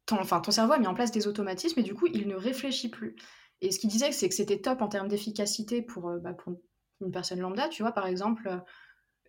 Ton, 0.05 0.17
enfin, 0.19 0.41
ton 0.41 0.51
cerveau 0.51 0.73
a 0.73 0.79
mis 0.79 0.87
en 0.87 0.95
place 0.95 1.11
des 1.11 1.27
automatismes 1.27 1.79
et 1.79 1.83
du 1.83 1.93
coup 1.93 2.07
il 2.07 2.27
ne 2.27 2.35
réfléchit 2.35 2.89
plus. 2.89 3.15
Et 3.61 3.71
ce 3.71 3.79
qu'il 3.79 3.89
disait, 3.89 4.11
c'est 4.11 4.27
que 4.27 4.35
c'était 4.35 4.59
top 4.59 4.81
en 4.81 4.89
termes 4.89 5.07
d'efficacité 5.07 5.81
pour, 5.81 6.11
bah, 6.19 6.33
pour 6.33 6.53
une 6.99 7.11
personne 7.11 7.39
lambda. 7.39 7.69
Tu 7.69 7.81
vois, 7.81 7.93
par 7.93 8.07
exemple, 8.07 8.49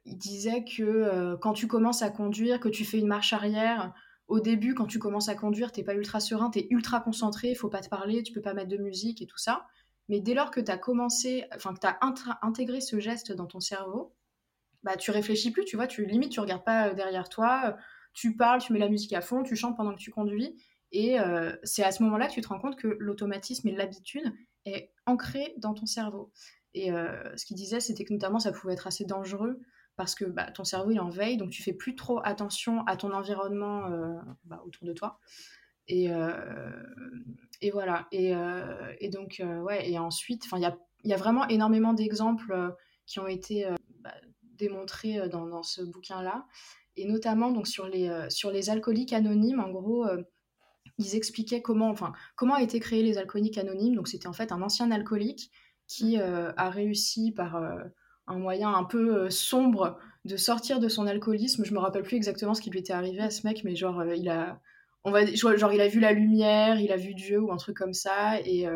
il 0.04 0.16
disait 0.16 0.64
que 0.64 1.36
quand 1.36 1.54
tu 1.54 1.66
commences 1.66 2.02
à 2.02 2.10
conduire, 2.10 2.60
que 2.60 2.68
tu 2.68 2.84
fais 2.84 2.98
une 2.98 3.06
marche 3.06 3.32
arrière, 3.32 3.94
au 4.26 4.40
début, 4.40 4.74
quand 4.74 4.86
tu 4.86 4.98
commences 4.98 5.28
à 5.28 5.34
conduire, 5.34 5.70
t'es 5.72 5.82
pas 5.82 5.94
ultra 5.94 6.20
serein, 6.20 6.50
tu 6.50 6.60
es 6.60 6.66
ultra 6.70 7.00
concentré, 7.00 7.50
il 7.50 7.56
faut 7.56 7.68
pas 7.68 7.80
te 7.80 7.88
parler, 7.88 8.22
tu 8.22 8.32
peux 8.32 8.40
pas 8.40 8.54
mettre 8.54 8.70
de 8.70 8.78
musique 8.78 9.20
et 9.20 9.26
tout 9.26 9.38
ça. 9.38 9.66
Mais 10.08 10.20
dès 10.20 10.34
lors 10.34 10.50
que 10.50 10.60
tu 10.60 10.70
as 10.70 10.78
commencé, 10.78 11.44
enfin 11.54 11.74
que 11.74 11.80
tu 11.80 11.86
intégré 12.42 12.80
ce 12.80 13.00
geste 13.00 13.32
dans 13.32 13.46
ton 13.46 13.60
cerveau, 13.60 14.14
bah 14.82 14.96
tu 14.96 15.10
réfléchis 15.10 15.50
plus, 15.50 15.64
tu 15.64 15.76
vois, 15.76 15.86
tu 15.86 16.04
limite 16.06 16.32
tu 16.32 16.40
regardes 16.40 16.64
pas 16.64 16.88
euh, 16.88 16.94
derrière 16.94 17.28
toi, 17.28 17.62
euh, 17.66 17.72
tu 18.12 18.36
parles, 18.36 18.60
tu 18.60 18.72
mets 18.72 18.78
la 18.78 18.88
musique 18.88 19.12
à 19.12 19.20
fond, 19.20 19.42
tu 19.42 19.56
chantes 19.56 19.76
pendant 19.76 19.94
que 19.94 20.00
tu 20.00 20.10
conduis 20.10 20.62
et 20.92 21.18
euh, 21.18 21.54
c'est 21.62 21.82
à 21.82 21.90
ce 21.90 22.02
moment-là 22.02 22.28
que 22.28 22.32
tu 22.32 22.40
te 22.40 22.48
rends 22.48 22.60
compte 22.60 22.76
que 22.76 22.96
l'automatisme 23.00 23.66
et 23.68 23.72
l'habitude 23.72 24.32
est 24.64 24.92
ancré 25.06 25.54
dans 25.58 25.74
ton 25.74 25.86
cerveau. 25.86 26.30
Et 26.74 26.90
ce 26.90 27.46
qu'il 27.46 27.56
disait, 27.56 27.78
c'était 27.78 28.04
que 28.04 28.12
notamment 28.12 28.40
ça 28.40 28.50
pouvait 28.50 28.72
être 28.72 28.88
assez 28.88 29.04
dangereux 29.04 29.60
parce 29.96 30.14
que 30.14 30.24
bah, 30.24 30.50
ton 30.50 30.64
cerveau 30.64 30.90
il 30.90 31.00
en 31.00 31.08
veille, 31.08 31.36
donc 31.36 31.50
tu 31.50 31.62
fais 31.62 31.72
plus 31.72 31.94
trop 31.94 32.20
attention 32.24 32.84
à 32.86 32.96
ton 32.96 33.12
environnement 33.12 33.88
bah, 34.44 34.62
autour 34.66 34.86
de 34.86 34.92
toi. 34.92 35.18
Et, 35.86 36.08
et 37.60 37.70
voilà. 37.70 38.08
Et, 38.10 38.32
et 39.00 39.08
donc, 39.10 39.42
ouais, 39.62 39.90
et 39.90 39.98
ensuite, 39.98 40.46
il 40.52 40.62
y 40.62 40.64
a, 40.64 40.76
y 41.04 41.12
a, 41.12 41.16
vraiment 41.16 41.46
énormément 41.48 41.92
d'exemples 41.92 42.74
qui 43.06 43.20
ont 43.20 43.26
été 43.26 43.66
bah, 44.00 44.14
démontrés 44.42 45.28
dans, 45.28 45.46
dans 45.46 45.62
ce 45.62 45.82
bouquin-là. 45.82 46.46
Et 46.96 47.06
notamment 47.06 47.50
donc, 47.50 47.66
sur, 47.66 47.86
les, 47.86 48.10
sur 48.30 48.50
les 48.50 48.70
alcooliques 48.70 49.12
anonymes, 49.12 49.60
en 49.60 49.70
gros, 49.70 50.06
ils 50.98 51.16
expliquaient 51.16 51.60
comment, 51.60 51.90
enfin, 51.90 52.12
comment 52.36 52.54
a 52.54 52.62
été 52.62 52.80
créé 52.80 53.02
les 53.02 53.18
alcooliques 53.18 53.58
anonymes. 53.58 53.96
Donc, 53.96 54.08
c'était 54.08 54.28
en 54.28 54.32
fait 54.32 54.52
un 54.52 54.62
ancien 54.62 54.90
alcoolique 54.90 55.50
qui 55.86 56.16
a 56.16 56.70
réussi 56.70 57.30
par 57.30 57.60
un 58.26 58.38
moyen 58.38 58.72
un 58.72 58.84
peu 58.84 59.30
sombre 59.30 59.98
de 60.24 60.36
sortir 60.36 60.80
de 60.80 60.88
son 60.88 61.06
alcoolisme. 61.06 61.64
Je 61.64 61.74
me 61.74 61.78
rappelle 61.78 62.02
plus 62.02 62.16
exactement 62.16 62.54
ce 62.54 62.60
qui 62.60 62.70
lui 62.70 62.78
était 62.78 62.92
arrivé 62.92 63.20
à 63.20 63.30
ce 63.30 63.46
mec, 63.46 63.62
mais 63.64 63.76
genre, 63.76 64.04
il 64.14 64.28
a, 64.28 64.60
on 65.04 65.10
va, 65.10 65.26
genre, 65.26 65.72
il 65.72 65.80
a 65.80 65.88
vu 65.88 66.00
la 66.00 66.12
lumière, 66.12 66.80
il 66.80 66.92
a 66.92 66.96
vu 66.96 67.14
Dieu 67.14 67.40
ou 67.40 67.52
un 67.52 67.56
truc 67.56 67.76
comme 67.76 67.92
ça, 67.92 68.40
et 68.40 68.66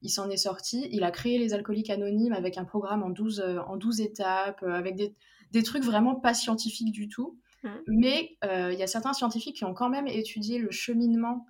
il 0.00 0.10
s'en 0.10 0.30
est 0.30 0.38
sorti. 0.38 0.88
Il 0.92 1.04
a 1.04 1.10
créé 1.10 1.38
les 1.38 1.52
alcooliques 1.52 1.90
anonymes 1.90 2.32
avec 2.32 2.56
un 2.56 2.64
programme 2.64 3.02
en 3.02 3.10
12, 3.10 3.44
en 3.66 3.76
12 3.76 4.00
étapes, 4.00 4.62
avec 4.62 4.96
des, 4.96 5.14
des, 5.52 5.62
trucs 5.62 5.84
vraiment 5.84 6.14
pas 6.14 6.32
scientifiques 6.32 6.92
du 6.92 7.08
tout. 7.08 7.38
Mmh. 7.64 7.68
Mais 7.88 8.36
il 8.44 8.78
y 8.78 8.82
a 8.82 8.86
certains 8.86 9.12
scientifiques 9.12 9.56
qui 9.56 9.64
ont 9.64 9.74
quand 9.74 9.90
même 9.90 10.06
étudié 10.06 10.58
le 10.58 10.70
cheminement 10.70 11.44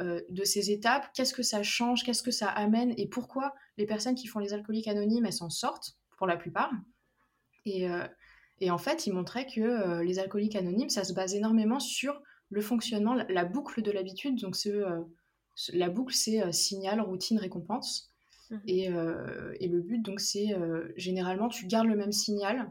de 0.00 0.44
ces 0.44 0.70
étapes, 0.70 1.08
qu'est-ce 1.14 1.34
que 1.34 1.42
ça 1.42 1.64
change, 1.64 2.04
qu'est-ce 2.04 2.22
que 2.22 2.32
ça 2.32 2.48
amène, 2.48 2.94
et 2.96 3.08
pourquoi 3.08 3.54
les 3.76 3.86
personnes 3.86 4.14
qui 4.14 4.26
font 4.28 4.38
les 4.38 4.52
alcooliques 4.52 4.88
anonymes, 4.88 5.26
elles 5.26 5.32
s'en 5.32 5.50
sortent? 5.50 5.96
Pour 6.24 6.30
la 6.30 6.38
plupart. 6.38 6.72
Et, 7.66 7.86
euh, 7.86 8.06
et 8.58 8.70
en 8.70 8.78
fait, 8.78 9.06
il 9.06 9.12
montrait 9.12 9.46
que 9.46 9.60
euh, 9.60 10.02
les 10.02 10.18
alcooliques 10.18 10.56
anonymes, 10.56 10.88
ça 10.88 11.04
se 11.04 11.12
base 11.12 11.34
énormément 11.34 11.80
sur 11.80 12.22
le 12.48 12.62
fonctionnement, 12.62 13.14
la, 13.14 13.44
boucle 13.44 13.82
de 13.82 13.90
l'habitude. 13.90 14.40
Donc, 14.40 14.56
euh, 14.64 15.02
la 15.74 15.90
boucle, 15.90 16.14
c'est 16.14 16.50
signal, 16.50 17.02
routine, 17.02 17.38
récompense. 17.38 18.10
Mmh. 18.50 18.56
Et, 18.68 18.84
et, 19.60 19.68
le 19.68 19.80
but, 19.80 19.98
donc, 19.98 20.20
c'est 20.20 20.54
généralement, 20.96 21.48
tu 21.48 21.66
gardes 21.66 21.88
le 21.88 21.96
même 21.96 22.12
signal, 22.12 22.70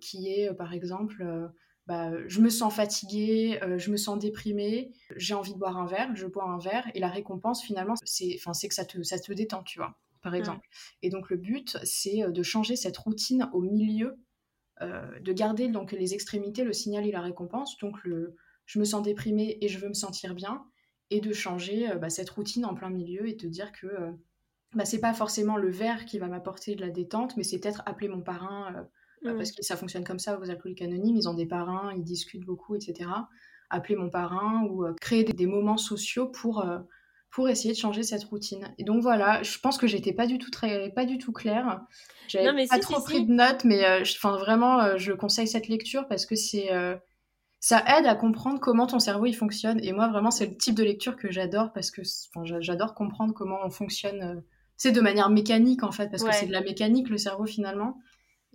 qui 0.00 0.28
est, 0.28 0.52
par 0.54 0.72
exemple, 0.72 1.24
bah, 1.86 2.10
je 2.26 2.40
me 2.40 2.48
sens 2.50 2.74
fatiguée, 2.74 3.60
je 3.76 3.90
me 3.90 3.96
sens 3.96 4.18
déprimée, 4.18 4.90
j'ai 5.16 5.34
envie 5.34 5.54
de 5.54 5.58
boire 5.58 5.76
un 5.76 5.86
verre, 5.86 6.14
je 6.16 6.26
bois 6.26 6.44
un 6.44 6.58
verre, 6.58 6.90
et 6.94 7.00
la 7.00 7.08
récompense, 7.08 7.62
finalement, 7.62 7.94
c'est 8.04 8.38
que 8.38 8.74
ça 8.74 8.84
te, 8.84 9.02
ça 9.02 9.18
te 9.18 9.32
détend, 9.32 9.62
tu 9.62 9.78
vois 9.78 9.96
par 10.24 10.32
mmh. 10.32 10.36
exemple. 10.36 10.66
Et 11.02 11.10
donc 11.10 11.30
le 11.30 11.36
but, 11.36 11.78
c'est 11.84 12.24
euh, 12.24 12.32
de 12.32 12.42
changer 12.42 12.74
cette 12.74 12.96
routine 12.96 13.48
au 13.52 13.60
milieu, 13.60 14.16
euh, 14.82 15.20
de 15.20 15.32
garder 15.32 15.68
donc 15.68 15.92
les 15.92 16.14
extrémités, 16.14 16.64
le 16.64 16.72
signal 16.72 17.06
et 17.06 17.12
la 17.12 17.20
récompense, 17.20 17.78
donc 17.78 18.02
le 18.02 18.34
je 18.66 18.78
me 18.78 18.84
sens 18.84 19.02
déprimée 19.02 19.58
et 19.60 19.68
je 19.68 19.78
veux 19.78 19.88
me 19.88 19.94
sentir 19.94 20.34
bien, 20.34 20.64
et 21.10 21.20
de 21.20 21.32
changer 21.34 21.90
euh, 21.90 21.96
bah, 21.96 22.10
cette 22.10 22.30
routine 22.30 22.64
en 22.64 22.74
plein 22.74 22.90
milieu 22.90 23.28
et 23.28 23.36
te 23.36 23.46
dire 23.46 23.70
que 23.72 23.86
bah, 24.74 24.86
c'est 24.86 25.00
pas 25.00 25.12
forcément 25.12 25.58
le 25.58 25.70
verre 25.70 26.06
qui 26.06 26.18
va 26.18 26.26
m'apporter 26.26 26.74
de 26.74 26.80
la 26.80 26.90
détente, 26.90 27.36
mais 27.36 27.44
c'est 27.44 27.60
peut-être 27.60 27.82
appeler 27.84 28.08
mon 28.08 28.22
parrain, 28.22 28.88
bah, 29.22 29.34
mmh. 29.34 29.36
parce 29.36 29.52
que 29.52 29.62
ça 29.62 29.76
fonctionne 29.76 30.04
comme 30.04 30.18
ça 30.18 30.40
aux 30.40 30.50
alcooliques 30.50 30.82
anonymes, 30.82 31.16
ils 31.16 31.28
ont 31.28 31.34
des 31.34 31.46
parrains, 31.46 31.92
ils 31.94 32.02
discutent 32.02 32.46
beaucoup, 32.46 32.74
etc. 32.74 33.10
Appeler 33.68 33.96
mon 33.96 34.08
parrain 34.08 34.64
ou 34.64 34.86
créer 35.00 35.24
des, 35.24 35.34
des, 35.34 35.46
moments 35.46 35.76
sociaux 35.76 36.28
pour 36.28 36.64
pour 37.34 37.48
essayer 37.48 37.74
de 37.74 37.78
changer 37.78 38.04
cette 38.04 38.22
routine. 38.22 38.72
Et 38.78 38.84
donc 38.84 39.02
voilà, 39.02 39.42
je 39.42 39.58
pense 39.58 39.76
que 39.76 39.88
j'étais 39.88 40.12
pas 40.12 40.26
du 40.26 40.38
tout 40.38 40.50
très, 40.50 40.90
pas 40.90 41.04
du 41.04 41.18
tout 41.18 41.32
claire. 41.32 41.80
J'avais 42.28 42.66
pas 42.68 42.78
trop 42.78 43.02
pris 43.02 43.26
de 43.26 43.32
notes, 43.32 43.64
mais 43.64 43.84
euh, 43.84 44.02
enfin 44.02 44.36
vraiment, 44.36 44.80
euh, 44.80 44.98
je 44.98 45.12
conseille 45.12 45.48
cette 45.48 45.66
lecture 45.66 46.06
parce 46.06 46.26
que 46.26 46.36
c'est, 46.36 46.72
euh, 46.72 46.94
ça 47.58 47.82
aide 47.98 48.06
à 48.06 48.14
comprendre 48.14 48.60
comment 48.60 48.86
ton 48.86 49.00
cerveau 49.00 49.26
il 49.26 49.34
fonctionne. 49.34 49.82
Et 49.82 49.92
moi 49.92 50.06
vraiment, 50.06 50.30
c'est 50.30 50.46
le 50.46 50.56
type 50.56 50.76
de 50.76 50.84
lecture 50.84 51.16
que 51.16 51.32
j'adore 51.32 51.72
parce 51.72 51.90
que 51.90 52.02
j'adore 52.60 52.94
comprendre 52.94 53.34
comment 53.34 53.58
on 53.64 53.70
fonctionne. 53.70 54.44
c'est 54.76 54.92
de 54.92 55.00
manière 55.00 55.28
mécanique 55.28 55.82
en 55.82 55.90
fait, 55.90 56.10
parce 56.10 56.22
que 56.22 56.32
c'est 56.32 56.46
de 56.46 56.52
la 56.52 56.62
mécanique 56.62 57.08
le 57.08 57.18
cerveau 57.18 57.46
finalement. 57.46 57.98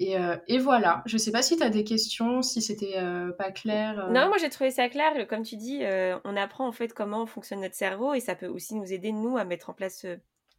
Euh, 0.02 0.38
et, 0.48 0.60
voilà, 0.60 1.04
je 1.06 1.18
sais 1.18 1.32
pas 1.32 1.42
si 1.42 1.58
tu 1.58 1.64
as 1.64 1.70
des 1.70 1.84
questions, 1.84 2.42
si 2.42 2.62
c'était 2.62 2.98
euh, 2.98 3.32
pas 3.34 3.52
clair. 3.52 4.06
Euh. 4.06 4.12
Non, 4.12 4.28
moi 4.28 4.38
j'ai 4.40 4.50
trouvé 4.50 4.72
ça 4.72 4.88
clair. 4.88 5.28
Comme 5.28 5.44
tu 5.44 5.58
dis, 5.58 5.82
on 6.24 6.36
apprend 6.38 6.68
en 6.68 6.72
fait 6.72 6.94
comment 6.94 7.26
fonctionne 7.26 7.62
notre 7.62 7.76
cerveau 7.76 8.14
et 8.14 8.20
ça 8.20 8.36
peut 8.36 8.48
aussi 8.48 8.76
nous 8.76 8.92
aider, 8.94 9.12
nous, 9.12 9.38
à 9.38 9.44
mettre 9.44 9.70
en 9.70 9.74
place 9.74 10.06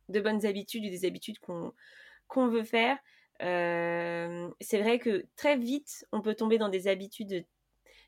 de 0.08 0.20
bonnes 0.20 0.44
habitudes 0.44 0.84
ou 0.84 0.90
des 0.90 1.06
habitudes 1.06 1.38
qu'on 1.38 2.48
veut 2.48 2.64
faire. 2.64 2.98
c'est 3.40 4.78
vrai 4.78 4.98
que 4.98 5.26
très 5.36 5.56
vite, 5.56 6.06
on 6.12 6.20
peut 6.20 6.34
tomber 6.34 6.58
dans 6.58 6.68
des 6.68 6.88
habitudes, 6.88 7.46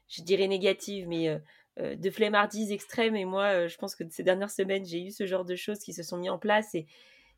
je 0.08 0.22
dirais 0.22 0.48
négatives, 0.48 1.08
mais 1.08 1.40
de 1.78 2.10
flemmardise 2.10 2.72
extrême. 2.72 3.16
Et 3.16 3.24
moi, 3.24 3.68
je 3.68 3.76
pense 3.78 3.94
que 3.96 4.04
ces 4.10 4.22
dernières 4.22 4.50
semaines, 4.50 4.84
j'ai 4.84 5.06
eu 5.06 5.10
ce 5.10 5.24
genre 5.24 5.46
de 5.46 5.56
choses 5.56 5.78
qui 5.78 5.94
se 5.94 6.02
sont 6.02 6.18
mis 6.18 6.28
en 6.28 6.38
place 6.38 6.74
et, 6.74 6.86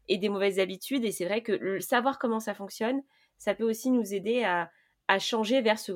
des 0.08 0.28
mauvaises 0.28 0.58
habitudes. 0.58 1.04
Et 1.04 1.12
c'est 1.12 1.26
vrai 1.26 1.42
que 1.42 1.78
savoir 1.78 2.18
comment 2.18 2.40
ça 2.40 2.54
fonctionne, 2.54 3.00
ça 3.44 3.54
peut 3.54 3.68
aussi 3.68 3.90
nous 3.90 4.14
aider 4.14 4.42
à, 4.42 4.70
changer 5.18 5.60
vers 5.60 5.78
ce, 5.78 5.92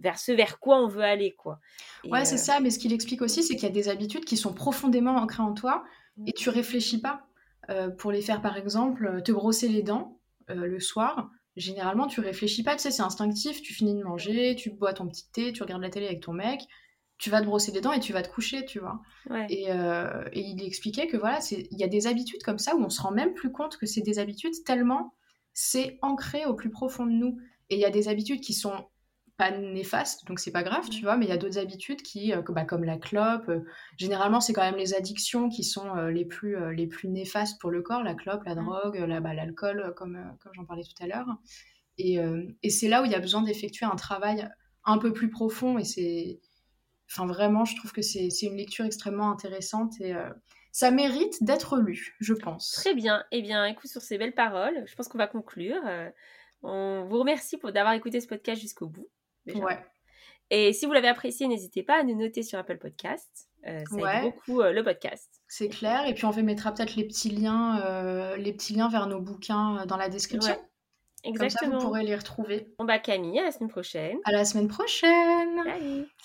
vers 0.00 0.18
ce 0.18 0.32
vers 0.32 0.58
quoi 0.58 0.82
on 0.82 0.88
veut 0.88 1.04
aller. 1.04 1.32
quoi. 1.32 1.60
ouais, 2.04 2.24
c'est 2.24 2.34
euh, 2.34 2.38
ça, 2.38 2.58
mais 2.58 2.70
ce 2.70 2.80
qu'il 2.80 2.92
explique 2.92 3.22
aussi, 3.22 3.44
c'est 3.44 3.54
qu'il 3.54 3.62
y 3.62 3.70
a 3.70 3.74
des 3.74 3.88
habitudes 3.88 4.24
qui 4.24 4.36
sont 4.36 4.52
profondément 4.52 5.14
ancrées 5.14 5.44
en 5.44 5.54
toi 5.54 5.84
et 6.26 6.32
tu 6.32 6.50
réfléchis 6.50 7.00
pas. 7.00 7.24
Euh, 7.70 7.88
pour 7.90 8.10
les 8.10 8.22
faire, 8.22 8.42
par 8.42 8.56
exemple, 8.56 9.22
te 9.22 9.30
brosser 9.30 9.68
les 9.68 9.82
dents 9.82 10.18
euh, 10.50 10.66
le 10.66 10.80
soir, 10.80 11.30
généralement, 11.54 12.08
tu 12.08 12.20
réfléchis 12.20 12.64
pas, 12.64 12.74
tu 12.74 12.82
sais, 12.82 12.90
c'est 12.90 13.02
instinctif, 13.02 13.62
tu 13.62 13.74
finis 13.74 13.94
de 13.94 14.02
manger, 14.02 14.56
tu 14.56 14.70
bois 14.70 14.92
ton 14.92 15.06
petit 15.06 15.30
thé, 15.30 15.52
tu 15.52 15.62
regardes 15.62 15.82
la 15.82 15.90
télé 15.90 16.06
avec 16.06 16.20
ton 16.20 16.32
mec, 16.32 16.62
tu 17.18 17.30
vas 17.30 17.40
te 17.40 17.46
brosser 17.46 17.70
les 17.70 17.80
dents 17.80 17.92
et 17.92 18.00
tu 18.00 18.12
vas 18.12 18.22
te 18.22 18.28
coucher, 18.28 18.64
tu 18.64 18.80
vois. 18.80 19.02
Et, 19.50 19.66
et, 19.66 20.40
il 20.40 20.64
expliquait 20.64 21.06
que 21.06 21.16
voilà, 21.16 21.38
il 21.52 21.78
y 21.78 21.84
a 21.84 21.88
des 21.88 22.08
habitudes 22.08 22.42
comme 22.42 22.58
ça 22.58 22.74
où 22.74 22.82
on 22.82 22.90
se 22.90 23.02
rend 23.02 23.12
même 23.12 23.34
plus 23.34 23.52
compte 23.52 23.76
que 23.76 23.86
c'est 23.86 24.00
des 24.00 24.18
habitudes 24.18 24.54
tellement 24.64 25.14
c'est 25.60 25.98
ancré 26.02 26.46
au 26.46 26.54
plus 26.54 26.70
profond 26.70 27.04
de 27.04 27.10
nous. 27.10 27.36
Et 27.68 27.74
il 27.74 27.80
y 27.80 27.84
a 27.84 27.90
des 27.90 28.06
habitudes 28.06 28.40
qui 28.40 28.54
sont 28.54 28.86
pas 29.36 29.50
néfastes, 29.50 30.24
donc 30.26 30.38
c'est 30.38 30.52
pas 30.52 30.62
grave, 30.62 30.88
tu 30.88 31.02
vois, 31.02 31.16
mais 31.16 31.26
il 31.26 31.28
y 31.28 31.32
a 31.32 31.36
d'autres 31.36 31.58
habitudes 31.58 32.02
qui, 32.02 32.32
euh, 32.32 32.42
bah, 32.48 32.64
comme 32.64 32.84
la 32.84 32.96
clope, 32.96 33.48
euh, 33.48 33.64
généralement 33.96 34.40
c'est 34.40 34.52
quand 34.52 34.62
même 34.62 34.76
les 34.76 34.94
addictions 34.94 35.48
qui 35.48 35.64
sont 35.64 35.96
euh, 35.96 36.10
les, 36.10 36.24
plus, 36.24 36.56
les 36.74 36.86
plus 36.86 37.08
néfastes 37.08 37.60
pour 37.60 37.70
le 37.70 37.82
corps, 37.82 38.04
la 38.04 38.14
clope, 38.14 38.44
la 38.44 38.54
drogue, 38.54 39.04
bah, 39.20 39.34
l'alcool, 39.34 39.94
comme, 39.96 40.16
comme 40.40 40.52
j'en 40.54 40.64
parlais 40.64 40.84
tout 40.84 41.02
à 41.02 41.08
l'heure. 41.08 41.26
Et, 41.98 42.18
et 42.62 42.70
c'est 42.70 42.88
là 42.88 43.02
où 43.02 43.04
il 43.04 43.10
y 43.10 43.16
a 43.16 43.20
besoin 43.20 43.42
d'effectuer 43.42 43.86
un 43.86 43.96
travail 43.96 44.48
un 44.84 44.98
peu 44.98 45.12
plus 45.12 45.28
profond, 45.28 45.76
et 45.78 45.84
c'est... 45.84 46.40
Enfin, 47.10 47.26
vraiment, 47.26 47.64
je 47.64 47.74
trouve 47.74 47.90
que 47.90 48.02
c'est 48.02 48.28
une 48.42 48.56
lecture 48.56 48.84
extrêmement 48.84 49.32
intéressante, 49.32 50.00
et 50.00 50.14
ça 50.72 50.90
mérite 50.90 51.42
d'être 51.42 51.76
lu, 51.76 52.16
je 52.20 52.34
pense. 52.34 52.72
Très 52.72 52.94
bien. 52.94 53.24
Eh 53.32 53.42
bien, 53.42 53.64
écoute, 53.66 53.90
sur 53.90 54.02
ces 54.02 54.18
belles 54.18 54.34
paroles, 54.34 54.84
je 54.86 54.94
pense 54.94 55.08
qu'on 55.08 55.18
va 55.18 55.26
conclure. 55.26 55.80
Euh, 55.86 56.08
on 56.62 57.06
vous 57.08 57.18
remercie 57.18 57.56
pour 57.56 57.72
d'avoir 57.72 57.94
écouté 57.94 58.20
ce 58.20 58.26
podcast 58.26 58.60
jusqu'au 58.60 58.88
bout. 58.88 59.08
Ouais. 59.46 59.78
Et 60.50 60.72
si 60.72 60.86
vous 60.86 60.92
l'avez 60.92 61.08
apprécié, 61.08 61.46
n'hésitez 61.46 61.82
pas 61.82 62.00
à 62.00 62.02
nous 62.02 62.16
noter 62.16 62.42
sur 62.42 62.58
Apple 62.58 62.78
Podcast. 62.78 63.48
Euh, 63.66 63.80
ça 63.90 64.14
aide 64.14 64.22
beaucoup 64.22 64.60
euh, 64.60 64.72
le 64.72 64.82
podcast. 64.82 65.28
C'est 65.46 65.68
clair. 65.68 66.06
Et 66.06 66.14
puis 66.14 66.24
on 66.24 66.30
vous 66.30 66.42
mettra 66.42 66.72
peut-être 66.72 66.96
les 66.96 67.04
petits 67.04 67.30
liens, 67.30 68.36
les 68.36 68.52
petits 68.52 68.74
liens 68.74 68.88
vers 68.88 69.06
nos 69.06 69.20
bouquins 69.20 69.84
dans 69.86 69.96
la 69.96 70.08
description. 70.08 70.56
Exactement. 71.24 71.70
Comme 71.70 71.70
ça, 71.70 71.76
vous 71.76 71.84
pourrez 71.84 72.04
les 72.04 72.14
retrouver. 72.14 72.72
Bon 72.78 72.84
bah 72.84 72.98
Camille, 72.98 73.38
à 73.38 73.44
la 73.44 73.52
semaine 73.52 73.70
prochaine. 73.70 74.18
À 74.24 74.32
la 74.32 74.44
semaine 74.44 74.68
prochaine. 74.68 75.64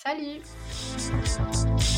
Salut. 0.04 0.42
Salut. 0.96 1.93